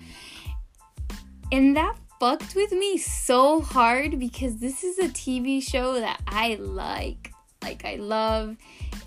And 1.51 1.75
that 1.77 1.95
fucked 2.19 2.55
with 2.55 2.71
me 2.71 2.97
so 2.97 3.61
hard 3.61 4.19
because 4.19 4.57
this 4.57 4.83
is 4.83 4.97
a 4.99 5.09
TV 5.09 5.61
show 5.61 5.99
that 5.99 6.21
I 6.27 6.55
like. 6.55 7.31
Like 7.61 7.85
I 7.85 7.95
love 7.95 8.57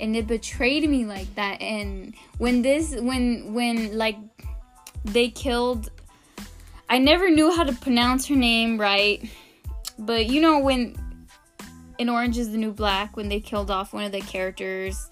and 0.01 0.17
it 0.17 0.27
betrayed 0.27 0.89
me 0.89 1.05
like 1.05 1.33
that 1.35 1.61
and 1.61 2.15
when 2.39 2.63
this 2.63 2.95
when 2.95 3.55
when 3.55 3.97
like 3.97 4.17
they 5.05 5.29
killed 5.29 5.91
I 6.91 6.99
never 6.99 7.31
knew 7.31 7.55
how 7.55 7.65
to 7.65 7.73
pronounce 7.73 8.27
her 8.27 8.37
name 8.37 8.81
right. 8.81 9.29
But 9.99 10.27
you 10.27 10.41
know 10.41 10.59
when 10.61 10.97
in 11.99 12.09
Orange 12.09 12.39
is 12.39 12.51
the 12.51 12.59
New 12.59 12.73
Black 12.73 13.17
when 13.17 13.29
they 13.29 13.41
killed 13.41 13.71
off 13.71 13.93
one 13.93 14.05
of 14.05 14.13
the 14.13 14.21
characters, 14.21 15.09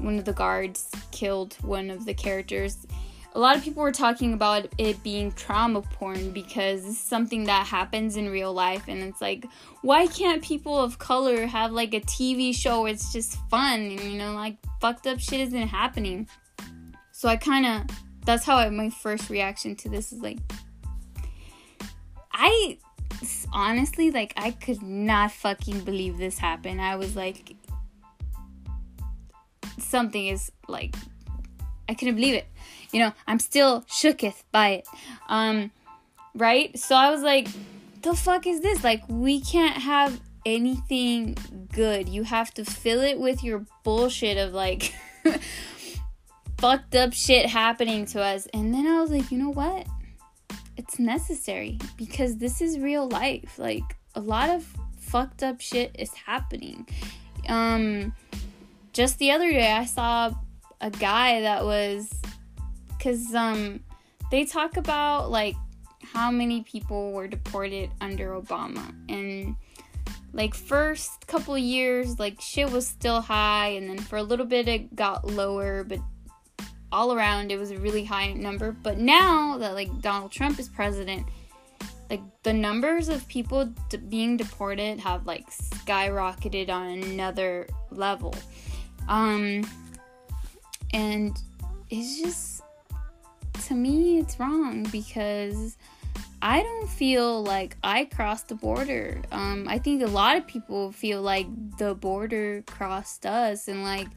one 0.00 0.18
of 0.18 0.24
the 0.24 0.32
guards 0.32 0.90
killed 1.10 1.54
one 1.62 1.90
of 1.90 2.04
the 2.06 2.14
characters. 2.14 2.86
A 3.34 3.38
lot 3.38 3.56
of 3.56 3.62
people 3.62 3.82
were 3.82 3.92
talking 3.92 4.32
about 4.32 4.66
it 4.76 5.00
being 5.04 5.30
trauma 5.32 5.82
porn 5.82 6.32
because 6.32 6.84
it's 6.84 6.98
something 6.98 7.44
that 7.44 7.66
happens 7.66 8.16
in 8.16 8.28
real 8.28 8.52
life 8.52 8.84
and 8.88 9.02
it's 9.02 9.20
like 9.20 9.46
why 9.82 10.08
can't 10.08 10.42
people 10.42 10.76
of 10.76 10.98
color 10.98 11.46
have 11.46 11.70
like 11.70 11.94
a 11.94 12.00
tv 12.00 12.54
show? 12.54 12.82
Where 12.82 12.92
it's 12.92 13.12
just 13.12 13.38
fun 13.48 13.80
and 13.80 14.00
you 14.00 14.18
know 14.18 14.32
like 14.32 14.56
fucked 14.80 15.06
up 15.06 15.20
shit 15.20 15.40
isn't 15.40 15.68
happening. 15.68 16.28
So 17.12 17.28
i 17.28 17.36
kind 17.36 17.66
of 17.66 17.96
that's 18.24 18.44
how 18.44 18.56
I, 18.56 18.68
my 18.70 18.90
first 18.90 19.30
reaction 19.30 19.76
to 19.76 19.88
this 19.88 20.12
is 20.12 20.20
like 20.20 20.38
i 22.32 22.78
honestly 23.52 24.10
like 24.10 24.32
i 24.36 24.50
could 24.50 24.82
not 24.82 25.30
fucking 25.32 25.80
believe 25.80 26.18
this 26.18 26.38
happened. 26.38 26.80
I 26.80 26.96
was 26.96 27.16
like 27.16 27.54
something 29.82 30.26
is 30.26 30.50
like 30.68 30.94
i 31.88 31.94
couldn't 31.94 32.14
believe 32.14 32.34
it 32.34 32.46
you 32.92 33.00
know, 33.00 33.12
I'm 33.26 33.38
still 33.38 33.82
shooketh 33.82 34.42
by 34.50 34.68
it. 34.70 34.88
Um, 35.28 35.70
right? 36.34 36.76
So 36.78 36.94
I 36.94 37.10
was 37.10 37.22
like, 37.22 37.48
the 38.02 38.14
fuck 38.14 38.46
is 38.46 38.60
this? 38.60 38.82
Like, 38.82 39.02
we 39.08 39.40
can't 39.40 39.76
have 39.76 40.20
anything 40.44 41.36
good. 41.72 42.08
You 42.08 42.24
have 42.24 42.52
to 42.54 42.64
fill 42.64 43.00
it 43.00 43.18
with 43.18 43.44
your 43.44 43.64
bullshit 43.84 44.38
of 44.38 44.54
like 44.54 44.94
fucked 46.58 46.96
up 46.96 47.12
shit 47.12 47.46
happening 47.46 48.06
to 48.06 48.22
us. 48.22 48.46
And 48.52 48.72
then 48.74 48.86
I 48.86 49.00
was 49.00 49.10
like, 49.10 49.30
you 49.30 49.38
know 49.38 49.50
what? 49.50 49.86
It's 50.76 50.98
necessary 50.98 51.78
because 51.96 52.38
this 52.38 52.60
is 52.60 52.78
real 52.78 53.08
life. 53.08 53.58
Like, 53.58 53.96
a 54.14 54.20
lot 54.20 54.50
of 54.50 54.66
fucked 54.98 55.42
up 55.42 55.60
shit 55.60 55.94
is 55.98 56.12
happening. 56.14 56.88
Um, 57.48 58.14
just 58.92 59.18
the 59.18 59.30
other 59.30 59.50
day, 59.50 59.72
I 59.72 59.84
saw 59.84 60.32
a 60.80 60.90
guy 60.90 61.42
that 61.42 61.64
was 61.64 62.10
because 62.88 63.34
um, 63.34 63.80
they 64.30 64.44
talk 64.44 64.76
about 64.76 65.30
like 65.30 65.56
how 66.02 66.30
many 66.30 66.62
people 66.62 67.12
were 67.12 67.28
deported 67.28 67.90
under 68.00 68.40
Obama. 68.40 68.94
And 69.08 69.56
like 70.32 70.54
first 70.54 71.26
couple 71.26 71.56
years 71.58 72.18
like 72.18 72.40
shit 72.40 72.70
was 72.70 72.86
still 72.86 73.20
high 73.20 73.68
and 73.68 73.88
then 73.88 73.98
for 73.98 74.16
a 74.16 74.22
little 74.22 74.46
bit 74.46 74.68
it 74.68 74.94
got 74.94 75.26
lower 75.26 75.82
but 75.82 75.98
all 76.92 77.12
around 77.12 77.50
it 77.50 77.58
was 77.58 77.70
a 77.70 77.78
really 77.78 78.04
high 78.04 78.32
number. 78.32 78.72
But 78.72 78.98
now 78.98 79.58
that 79.58 79.74
like 79.74 80.00
Donald 80.00 80.32
Trump 80.32 80.58
is 80.58 80.68
president 80.68 81.26
like 82.08 82.22
the 82.42 82.52
numbers 82.52 83.08
of 83.08 83.26
people 83.28 83.72
being 84.08 84.36
deported 84.36 84.98
have 84.98 85.26
like 85.26 85.48
skyrocketed 85.50 86.68
on 86.68 86.88
another 86.88 87.68
level 87.90 88.34
um 89.08 89.64
and 90.92 91.36
it's 91.90 92.20
just 92.20 92.62
to 93.66 93.74
me, 93.74 94.18
it's 94.18 94.38
wrong 94.40 94.84
because 94.90 95.76
I 96.42 96.62
don't 96.62 96.88
feel 96.88 97.42
like 97.42 97.76
I 97.84 98.06
crossed 98.06 98.48
the 98.48 98.54
border. 98.54 99.22
Um, 99.30 99.66
I 99.68 99.78
think 99.78 100.02
a 100.02 100.06
lot 100.06 100.36
of 100.36 100.46
people 100.46 100.92
feel 100.92 101.20
like 101.20 101.46
the 101.78 101.94
border 101.94 102.62
crossed 102.66 103.26
us, 103.26 103.68
and 103.68 103.84
like 103.84 104.08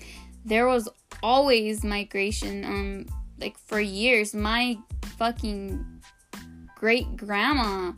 there 0.46 0.68
was 0.68 0.90
always 1.22 1.84
migration. 1.84 2.64
Um, 2.64 3.06
like 3.40 3.58
for 3.58 3.80
years, 3.80 4.34
my 4.34 4.78
fucking 5.18 5.86
great 6.76 7.16
grandma 7.18 7.92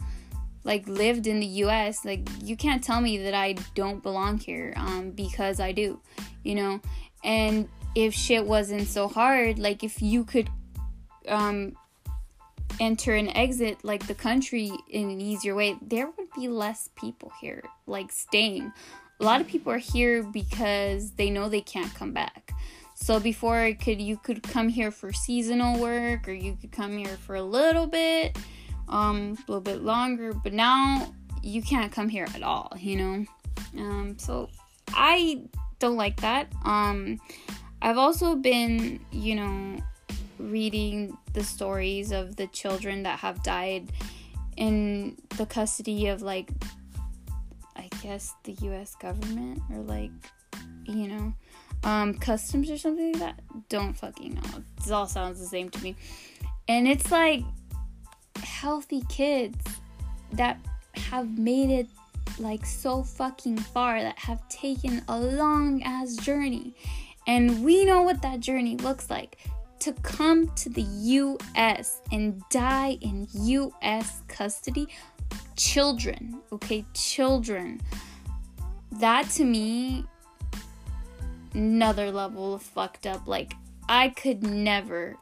like 0.63 0.87
lived 0.87 1.27
in 1.27 1.39
the 1.39 1.45
US. 1.63 2.03
Like 2.03 2.27
you 2.41 2.57
can't 2.57 2.83
tell 2.83 2.99
me 2.99 3.17
that 3.19 3.33
I 3.33 3.53
don't 3.75 4.01
belong 4.01 4.39
here 4.39 4.73
um 4.75 5.11
because 5.11 5.59
I 5.59 5.71
do, 5.71 6.01
you 6.45 6.55
know. 6.55 6.79
And 7.23 7.67
if 7.95 8.13
shit 8.13 8.45
wasn't 8.45 8.87
so 8.87 9.07
hard, 9.07 9.57
like 9.59 9.83
if 9.83 10.01
you 10.01 10.23
could 10.23 10.49
um, 11.27 11.75
enter 12.79 13.13
and 13.15 13.31
exit 13.35 13.83
like 13.83 14.05
the 14.07 14.15
country 14.15 14.71
in 14.89 15.09
an 15.09 15.21
easier 15.21 15.55
way, 15.55 15.77
there 15.81 16.07
would 16.07 16.31
be 16.35 16.47
less 16.47 16.89
people 16.95 17.31
here, 17.41 17.63
like 17.87 18.11
staying. 18.11 18.71
A 19.19 19.23
lot 19.23 19.39
of 19.39 19.47
people 19.47 19.71
are 19.71 19.77
here 19.77 20.23
because 20.23 21.11
they 21.11 21.29
know 21.29 21.47
they 21.47 21.61
can't 21.61 21.93
come 21.93 22.11
back. 22.11 22.51
So 22.95 23.19
before 23.19 23.61
it 23.61 23.79
could 23.79 24.01
you 24.01 24.17
could 24.17 24.43
come 24.43 24.69
here 24.69 24.91
for 24.91 25.11
seasonal 25.11 25.79
work 25.79 26.27
or 26.27 26.33
you 26.33 26.57
could 26.59 26.71
come 26.71 26.97
here 26.97 27.17
for 27.17 27.35
a 27.35 27.43
little 27.43 27.87
bit, 27.87 28.37
um, 28.87 29.37
a 29.47 29.51
little 29.51 29.61
bit 29.61 29.81
longer, 29.83 30.33
but 30.33 30.53
now 30.53 31.13
you 31.41 31.61
can't 31.61 31.91
come 31.91 32.09
here 32.09 32.27
at 32.33 32.41
all, 32.41 32.71
you 32.79 32.95
know? 32.97 33.25
Um, 33.77 34.15
so 34.17 34.49
I 34.89 35.41
don't 35.85 35.97
like 35.97 36.19
that. 36.21 36.47
Um, 36.63 37.19
I've 37.81 37.99
also 37.99 38.35
been, 38.35 38.99
you 39.11 39.35
know, 39.35 39.77
reading 40.39 41.15
the 41.33 41.43
stories 41.43 42.11
of 42.11 42.35
the 42.37 42.47
children 42.47 43.03
that 43.03 43.19
have 43.19 43.43
died 43.43 43.91
in 44.57 45.15
the 45.37 45.45
custody 45.45 46.07
of 46.07 46.21
like 46.21 46.49
I 47.75 47.89
guess 48.01 48.33
the 48.45 48.53
US 48.69 48.95
government 48.95 49.61
or 49.71 49.81
like 49.81 50.11
you 50.85 51.07
know 51.07 51.33
um 51.83 52.13
customs 52.15 52.71
or 52.71 52.77
something 52.77 53.13
like 53.13 53.21
that. 53.21 53.39
Don't 53.69 53.93
fucking 53.93 54.33
know. 54.33 54.63
This 54.77 54.91
all 54.91 55.07
sounds 55.07 55.39
the 55.39 55.45
same 55.45 55.69
to 55.69 55.83
me. 55.83 55.95
And 56.67 56.87
it's 56.87 57.11
like 57.11 57.43
healthy 58.37 59.03
kids 59.07 59.63
that 60.33 60.57
have 60.95 61.37
made 61.37 61.69
it 61.69 61.87
like 62.39 62.65
so 62.65 63.03
fucking 63.03 63.57
far 63.57 64.01
that 64.01 64.17
have 64.19 64.47
taken 64.49 65.03
a 65.07 65.19
long 65.19 65.81
ass 65.83 66.15
journey. 66.15 66.75
And 67.27 67.63
we 67.63 67.85
know 67.85 68.03
what 68.03 68.21
that 68.21 68.39
journey 68.39 68.77
looks 68.77 69.09
like 69.09 69.37
to 69.79 69.93
come 70.01 70.47
to 70.55 70.69
the 70.69 70.81
US 70.81 72.01
and 72.11 72.41
die 72.49 72.97
in 73.01 73.27
US 73.33 74.21
custody. 74.27 74.87
Children, 75.55 76.41
okay, 76.51 76.85
children. 76.93 77.81
That 78.91 79.29
to 79.31 79.43
me, 79.43 80.05
another 81.53 82.11
level 82.11 82.53
of 82.53 82.61
fucked 82.61 83.07
up. 83.07 83.27
Like, 83.27 83.53
I 83.87 84.09
could 84.09 84.43
never. 84.43 85.17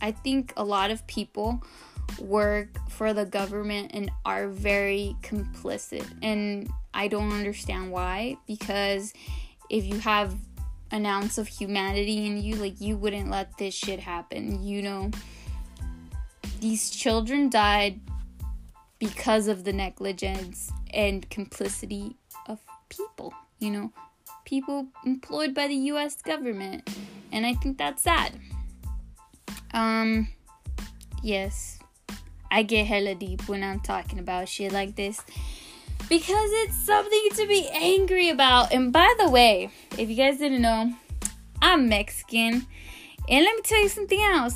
I 0.00 0.12
think 0.12 0.52
a 0.56 0.64
lot 0.64 0.90
of 0.90 1.06
people 1.06 1.62
work 2.18 2.68
for 2.90 3.12
the 3.12 3.24
government 3.24 3.90
and 3.94 4.10
are 4.24 4.48
very 4.48 5.16
complicit. 5.22 6.06
And 6.22 6.68
I 6.94 7.08
don't 7.08 7.32
understand 7.32 7.90
why, 7.92 8.36
because 8.46 9.12
if 9.70 9.84
you 9.84 9.98
have 10.00 10.34
an 10.90 11.06
ounce 11.06 11.38
of 11.38 11.46
humanity 11.48 12.26
in 12.26 12.42
you, 12.42 12.56
like 12.56 12.80
you 12.80 12.96
wouldn't 12.96 13.30
let 13.30 13.56
this 13.58 13.74
shit 13.74 14.00
happen, 14.00 14.62
you 14.62 14.82
know. 14.82 15.10
these 16.60 16.90
children 16.90 17.48
died 17.48 18.00
because 18.98 19.46
of 19.48 19.64
the 19.64 19.72
negligence 19.72 20.72
and 20.92 21.28
complicity 21.30 22.16
of 22.46 22.58
people, 22.88 23.32
you 23.60 23.70
know, 23.70 23.92
people 24.44 24.88
employed 25.04 25.54
by 25.54 25.68
the 25.68 25.74
US 25.92 26.20
government. 26.22 26.88
And 27.30 27.46
I 27.46 27.54
think 27.54 27.78
that's 27.78 28.02
sad. 28.02 28.40
Um, 29.72 30.28
yes, 31.22 31.77
I 32.50 32.62
get 32.62 32.86
hella 32.86 33.14
deep 33.14 33.48
when 33.48 33.62
I'm 33.62 33.80
talking 33.80 34.18
about 34.18 34.48
shit 34.48 34.72
like 34.72 34.96
this 34.96 35.22
because 36.08 36.50
it's 36.52 36.76
something 36.76 37.28
to 37.34 37.46
be 37.46 37.68
angry 37.72 38.30
about. 38.30 38.72
And 38.72 38.92
by 38.92 39.12
the 39.18 39.28
way, 39.28 39.70
if 39.98 40.08
you 40.08 40.14
guys 40.14 40.38
didn't 40.38 40.62
know, 40.62 40.92
I'm 41.60 41.88
Mexican. 41.88 42.66
And 43.28 43.44
let 43.44 43.56
me 43.56 43.62
tell 43.62 43.82
you 43.82 43.88
something 43.88 44.20
else. 44.22 44.54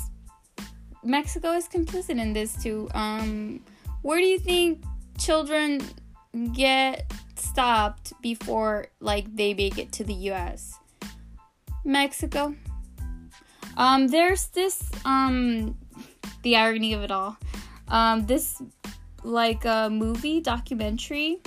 Mexico 1.03 1.51
is 1.51 1.67
complicit 1.67 2.19
in 2.19 2.33
this 2.33 2.61
too. 2.61 2.89
Um, 2.93 3.59
where 4.01 4.19
do 4.19 4.25
you 4.25 4.39
think 4.39 4.83
children 5.17 5.81
get 6.53 7.11
stopped 7.35 8.13
before 8.21 8.87
like 8.99 9.35
they 9.35 9.53
make 9.53 9.77
it 9.77 9.91
to 9.93 10.03
the 10.03 10.13
US? 10.31 10.79
Mexico. 11.85 12.55
Um, 13.75 14.07
there's 14.07 14.47
this 14.47 14.81
um 15.05 15.77
the 16.43 16.55
irony 16.55 16.93
of 16.93 17.03
it 17.03 17.11
all. 17.11 17.37
Um, 17.87 18.25
this 18.25 18.61
like 19.23 19.65
a 19.65 19.89
movie 19.89 20.41
documentary. 20.41 21.41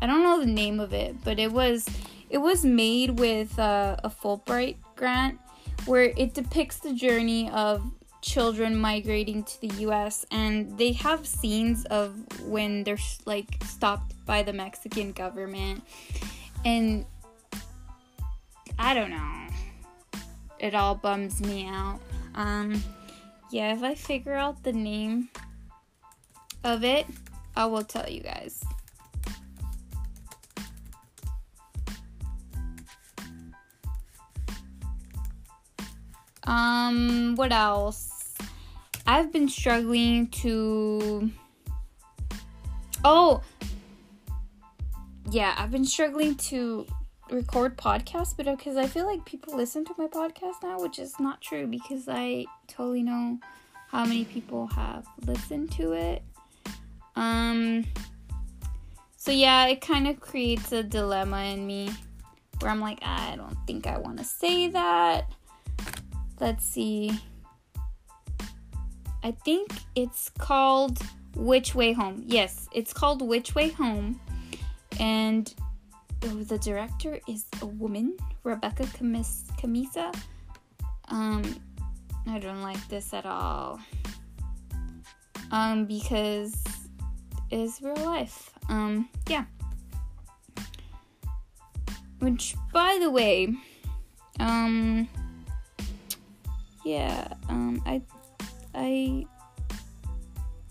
I 0.00 0.06
don't 0.06 0.22
know 0.22 0.40
the 0.40 0.46
name 0.46 0.80
of 0.80 0.92
it, 0.92 1.16
but 1.24 1.38
it 1.38 1.52
was 1.52 1.86
it 2.30 2.38
was 2.38 2.64
made 2.64 3.18
with 3.18 3.58
uh, 3.58 3.96
a 4.02 4.10
Fulbright 4.10 4.76
grant 4.96 5.38
where 5.86 6.12
it 6.16 6.34
depicts 6.34 6.78
the 6.78 6.92
journey 6.92 7.50
of 7.50 7.82
children 8.24 8.74
migrating 8.74 9.44
to 9.44 9.60
the 9.60 9.68
US 9.86 10.24
and 10.30 10.78
they 10.78 10.92
have 10.92 11.26
scenes 11.26 11.84
of 11.86 12.16
when 12.48 12.82
they're 12.82 12.98
like 13.26 13.62
stopped 13.64 14.14
by 14.24 14.42
the 14.42 14.52
Mexican 14.52 15.12
government 15.12 15.82
and 16.64 17.04
I 18.78 18.94
don't 18.94 19.10
know 19.10 19.46
it 20.58 20.74
all 20.74 20.94
bums 20.94 21.42
me 21.42 21.66
out 21.68 22.00
um 22.34 22.82
yeah 23.50 23.74
if 23.74 23.82
I 23.82 23.94
figure 23.94 24.32
out 24.34 24.62
the 24.62 24.72
name 24.72 25.28
of 26.64 26.84
it 26.84 27.06
I 27.56 27.66
will 27.66 27.84
tell 27.84 28.08
you 28.08 28.20
guys 28.20 28.64
um 36.44 37.34
what 37.36 37.52
else 37.52 38.14
I've 39.06 39.30
been 39.32 39.48
struggling 39.48 40.28
to. 40.28 41.30
Oh! 43.04 43.42
Yeah, 45.30 45.54
I've 45.58 45.70
been 45.70 45.84
struggling 45.84 46.36
to 46.36 46.86
record 47.30 47.76
podcasts, 47.76 48.34
but 48.34 48.46
because 48.46 48.76
I 48.76 48.86
feel 48.86 49.04
like 49.04 49.24
people 49.26 49.54
listen 49.56 49.84
to 49.86 49.94
my 49.98 50.06
podcast 50.06 50.62
now, 50.62 50.80
which 50.80 50.98
is 50.98 51.20
not 51.20 51.42
true 51.42 51.66
because 51.66 52.08
I 52.08 52.46
totally 52.66 53.02
know 53.02 53.38
how 53.88 54.06
many 54.06 54.24
people 54.24 54.68
have 54.68 55.06
listened 55.26 55.70
to 55.72 55.92
it. 55.92 56.22
Um, 57.16 57.84
so 59.16 59.30
yeah, 59.30 59.66
it 59.66 59.80
kind 59.80 60.06
of 60.06 60.20
creates 60.20 60.72
a 60.72 60.82
dilemma 60.82 61.44
in 61.44 61.66
me 61.66 61.90
where 62.60 62.70
I'm 62.70 62.80
like, 62.80 62.98
I 63.02 63.36
don't 63.36 63.56
think 63.66 63.86
I 63.86 63.98
want 63.98 64.18
to 64.18 64.24
say 64.24 64.68
that. 64.68 65.30
Let's 66.40 66.64
see. 66.64 67.10
I 69.22 69.30
think 69.30 69.70
it's 69.94 70.30
called 70.38 70.98
Which 71.36 71.74
Way 71.74 71.92
Home. 71.92 72.22
Yes, 72.26 72.68
it's 72.72 72.92
called 72.92 73.22
Which 73.22 73.54
Way 73.54 73.70
Home. 73.70 74.20
And 75.00 75.52
oh, 76.24 76.42
the 76.42 76.58
director 76.58 77.18
is 77.26 77.46
a 77.62 77.66
woman, 77.66 78.16
Rebecca 78.42 78.84
Cammis- 78.84 79.46
Cammisa. 79.58 80.14
Um, 81.08 81.42
I 82.26 82.38
don't 82.38 82.62
like 82.62 82.86
this 82.88 83.14
at 83.14 83.24
all. 83.24 83.80
Um, 85.50 85.86
because 85.86 86.62
it's 87.62 87.80
real 87.80 87.94
life. 87.96 88.50
Um, 88.68 89.08
yeah. 89.28 89.44
Which, 92.18 92.56
by 92.72 92.98
the 93.00 93.10
way, 93.10 93.54
um, 94.40 95.08
yeah, 96.84 97.28
um, 97.48 97.82
I 97.86 98.02
I 98.74 99.26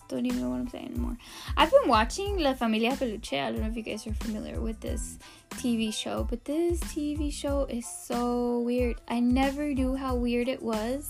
don't 0.10 0.26
even 0.26 0.42
know 0.42 0.50
what 0.50 0.60
I'm 0.60 0.68
saying 0.68 0.88
anymore. 0.88 1.18
I've 1.56 1.72
been 1.72 1.88
watching 1.88 2.38
La 2.38 2.54
Familia 2.54 2.92
Peluche. 2.92 3.42
I 3.42 3.52
don't 3.52 3.62
know 3.62 3.68
if 3.68 3.78
you 3.78 3.84
guys 3.84 4.06
are 4.06 4.14
familiar 4.14 4.60
with 4.60 4.80
this 4.82 5.18
TV 5.52 5.94
show, 5.94 6.26
but 6.30 6.44
this 6.44 6.80
TV 6.82 7.32
show 7.32 7.66
is 7.66 7.86
so 7.88 8.60
weird. 8.60 9.00
I 9.08 9.20
never 9.20 9.74
knew 9.74 9.96
how 9.96 10.16
weird 10.16 10.50
it 10.50 10.62
was 10.62 11.10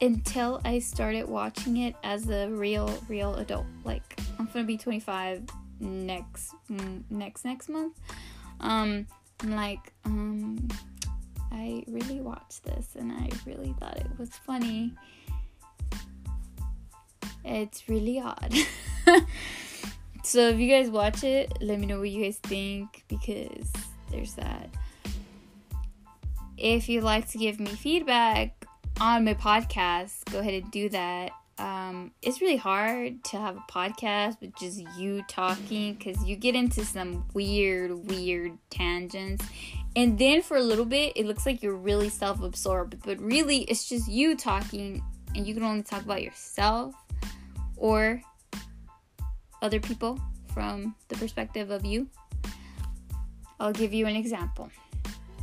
until 0.00 0.60
I 0.64 0.78
started 0.78 1.28
watching 1.28 1.78
it 1.78 1.94
as 2.04 2.28
a 2.28 2.48
real, 2.48 2.88
real 3.08 3.34
adult. 3.36 3.66
Like 3.84 4.18
I'm 4.38 4.46
gonna 4.46 4.64
be 4.64 4.76
25 4.76 5.42
next 5.80 6.54
next 7.10 7.44
next 7.44 7.68
month. 7.68 7.98
Um, 8.60 9.06
like, 9.44 9.92
um, 10.04 10.68
I 11.52 11.84
really 11.88 12.20
watched 12.20 12.64
this 12.64 12.96
and 12.98 13.12
I 13.12 13.28
really 13.44 13.74
thought 13.78 13.98
it 13.98 14.06
was 14.18 14.30
funny 14.30 14.94
it's 17.46 17.88
really 17.88 18.20
odd. 18.20 18.54
so 20.22 20.48
if 20.48 20.58
you 20.58 20.68
guys 20.68 20.90
watch 20.90 21.24
it, 21.24 21.52
let 21.60 21.78
me 21.78 21.86
know 21.86 22.00
what 22.00 22.10
you 22.10 22.24
guys 22.24 22.38
think 22.38 23.04
because 23.08 23.72
there's 24.10 24.34
that. 24.34 24.68
If 26.56 26.88
you'd 26.88 27.04
like 27.04 27.28
to 27.30 27.38
give 27.38 27.60
me 27.60 27.66
feedback 27.66 28.65
on 29.00 29.24
my 29.24 29.34
podcast, 29.34 30.24
go 30.32 30.38
ahead 30.38 30.54
and 30.54 30.70
do 30.70 30.88
that. 30.88 31.32
Um, 31.58 32.12
it's 32.22 32.40
really 32.40 32.56
hard 32.56 33.24
to 33.24 33.38
have 33.38 33.56
a 33.56 33.72
podcast 33.72 34.40
with 34.40 34.56
just 34.56 34.82
you 34.98 35.22
talking 35.28 35.94
because 35.94 36.22
you 36.24 36.36
get 36.36 36.54
into 36.54 36.84
some 36.84 37.24
weird, 37.32 38.08
weird 38.08 38.58
tangents. 38.70 39.44
And 39.94 40.18
then 40.18 40.42
for 40.42 40.56
a 40.56 40.62
little 40.62 40.84
bit, 40.84 41.14
it 41.16 41.26
looks 41.26 41.46
like 41.46 41.62
you're 41.62 41.76
really 41.76 42.08
self 42.08 42.42
absorbed, 42.42 43.02
but 43.04 43.18
really, 43.20 43.58
it's 43.62 43.88
just 43.88 44.08
you 44.08 44.36
talking, 44.36 45.02
and 45.34 45.46
you 45.46 45.54
can 45.54 45.62
only 45.62 45.82
talk 45.82 46.02
about 46.02 46.22
yourself 46.22 46.94
or 47.76 48.20
other 49.62 49.80
people 49.80 50.20
from 50.52 50.94
the 51.08 51.16
perspective 51.16 51.70
of 51.70 51.84
you. 51.84 52.08
I'll 53.58 53.72
give 53.72 53.94
you 53.94 54.06
an 54.06 54.16
example. 54.16 54.70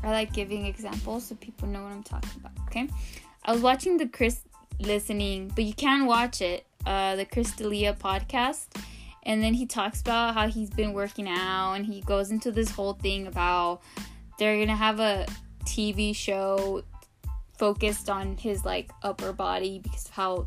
I 0.04 0.12
like 0.12 0.34
giving 0.34 0.66
examples 0.66 1.28
so 1.28 1.36
people 1.36 1.68
know 1.68 1.82
what 1.82 1.92
I'm 1.92 2.04
talking 2.04 2.30
about, 2.40 2.52
okay? 2.68 2.88
I 3.46 3.52
was 3.52 3.62
watching 3.62 3.98
the 3.98 4.08
Chris 4.08 4.42
listening, 4.80 5.52
but 5.54 5.66
you 5.66 5.74
can 5.74 6.06
watch 6.06 6.42
it, 6.42 6.66
uh, 6.86 7.16
the 7.18 7.26
Chris 7.26 7.52
D'Elia 7.52 7.94
podcast. 7.94 8.68
And 9.24 9.44
then 9.44 9.54
he 9.54 9.66
talks 9.66 10.02
about 10.02 10.34
how 10.34 10.48
he's 10.48 10.70
been 10.70 10.94
working 10.94 11.28
out 11.28 11.74
and 11.74 11.86
he 11.86 12.02
goes 12.02 12.32
into 12.32 12.52
this 12.52 12.70
whole 12.70 12.94
thing 12.94 13.28
about 13.28 13.82
they're 14.38 14.58
gonna 14.58 14.76
have 14.76 15.00
a 15.00 15.26
TV 15.66 16.16
show 16.16 16.84
focused 17.58 18.10
on 18.10 18.36
his 18.38 18.66
like 18.66 18.92
upper 19.02 19.32
body 19.32 19.80
because 19.80 20.06
of 20.06 20.12
how 20.12 20.46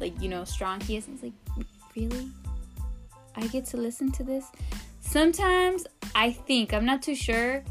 like 0.00 0.18
you 0.20 0.28
know 0.28 0.44
strong 0.44 0.80
he 0.80 0.96
is. 0.96 1.06
And 1.06 1.18
he's 1.18 1.32
like, 1.56 1.66
really? 1.96 2.28
I 3.36 3.46
get 3.48 3.66
to 3.66 3.76
listen 3.76 4.12
to 4.12 4.22
this. 4.22 4.46
Sometimes 5.00 5.86
I 6.14 6.32
think 6.32 6.72
I'm 6.72 6.84
not 6.84 7.02
too 7.02 7.14
sure. 7.14 7.62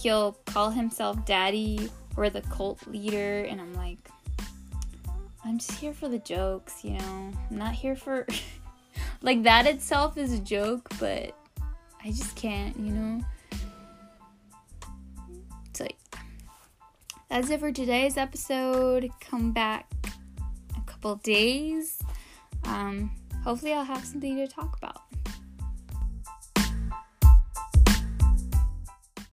He'll 0.00 0.32
call 0.46 0.70
himself 0.70 1.24
daddy 1.24 1.90
or 2.16 2.30
the 2.30 2.40
cult 2.42 2.86
leader, 2.86 3.44
and 3.44 3.60
I'm 3.60 3.74
like, 3.74 3.98
I'm 5.48 5.56
just 5.56 5.80
here 5.80 5.94
for 5.94 6.08
the 6.08 6.18
jokes, 6.18 6.84
you 6.84 6.90
know. 6.90 7.32
I'm 7.50 7.58
not 7.58 7.72
here 7.72 7.96
for 7.96 8.26
like 9.22 9.42
that 9.44 9.66
itself 9.66 10.18
is 10.18 10.34
a 10.34 10.38
joke, 10.38 10.90
but 11.00 11.34
I 12.04 12.08
just 12.08 12.36
can't, 12.36 12.78
you 12.78 12.92
know. 12.92 13.24
So 15.72 15.86
that's 17.30 17.48
it 17.48 17.60
for 17.60 17.72
today's 17.72 18.18
episode. 18.18 19.08
Come 19.20 19.52
back 19.52 19.90
a 20.76 20.80
couple 20.82 21.14
days. 21.16 21.98
Um, 22.64 23.10
hopefully, 23.42 23.72
I'll 23.72 23.84
have 23.84 24.04
something 24.04 24.36
to 24.36 24.46
talk 24.48 24.76
about. 24.76 25.00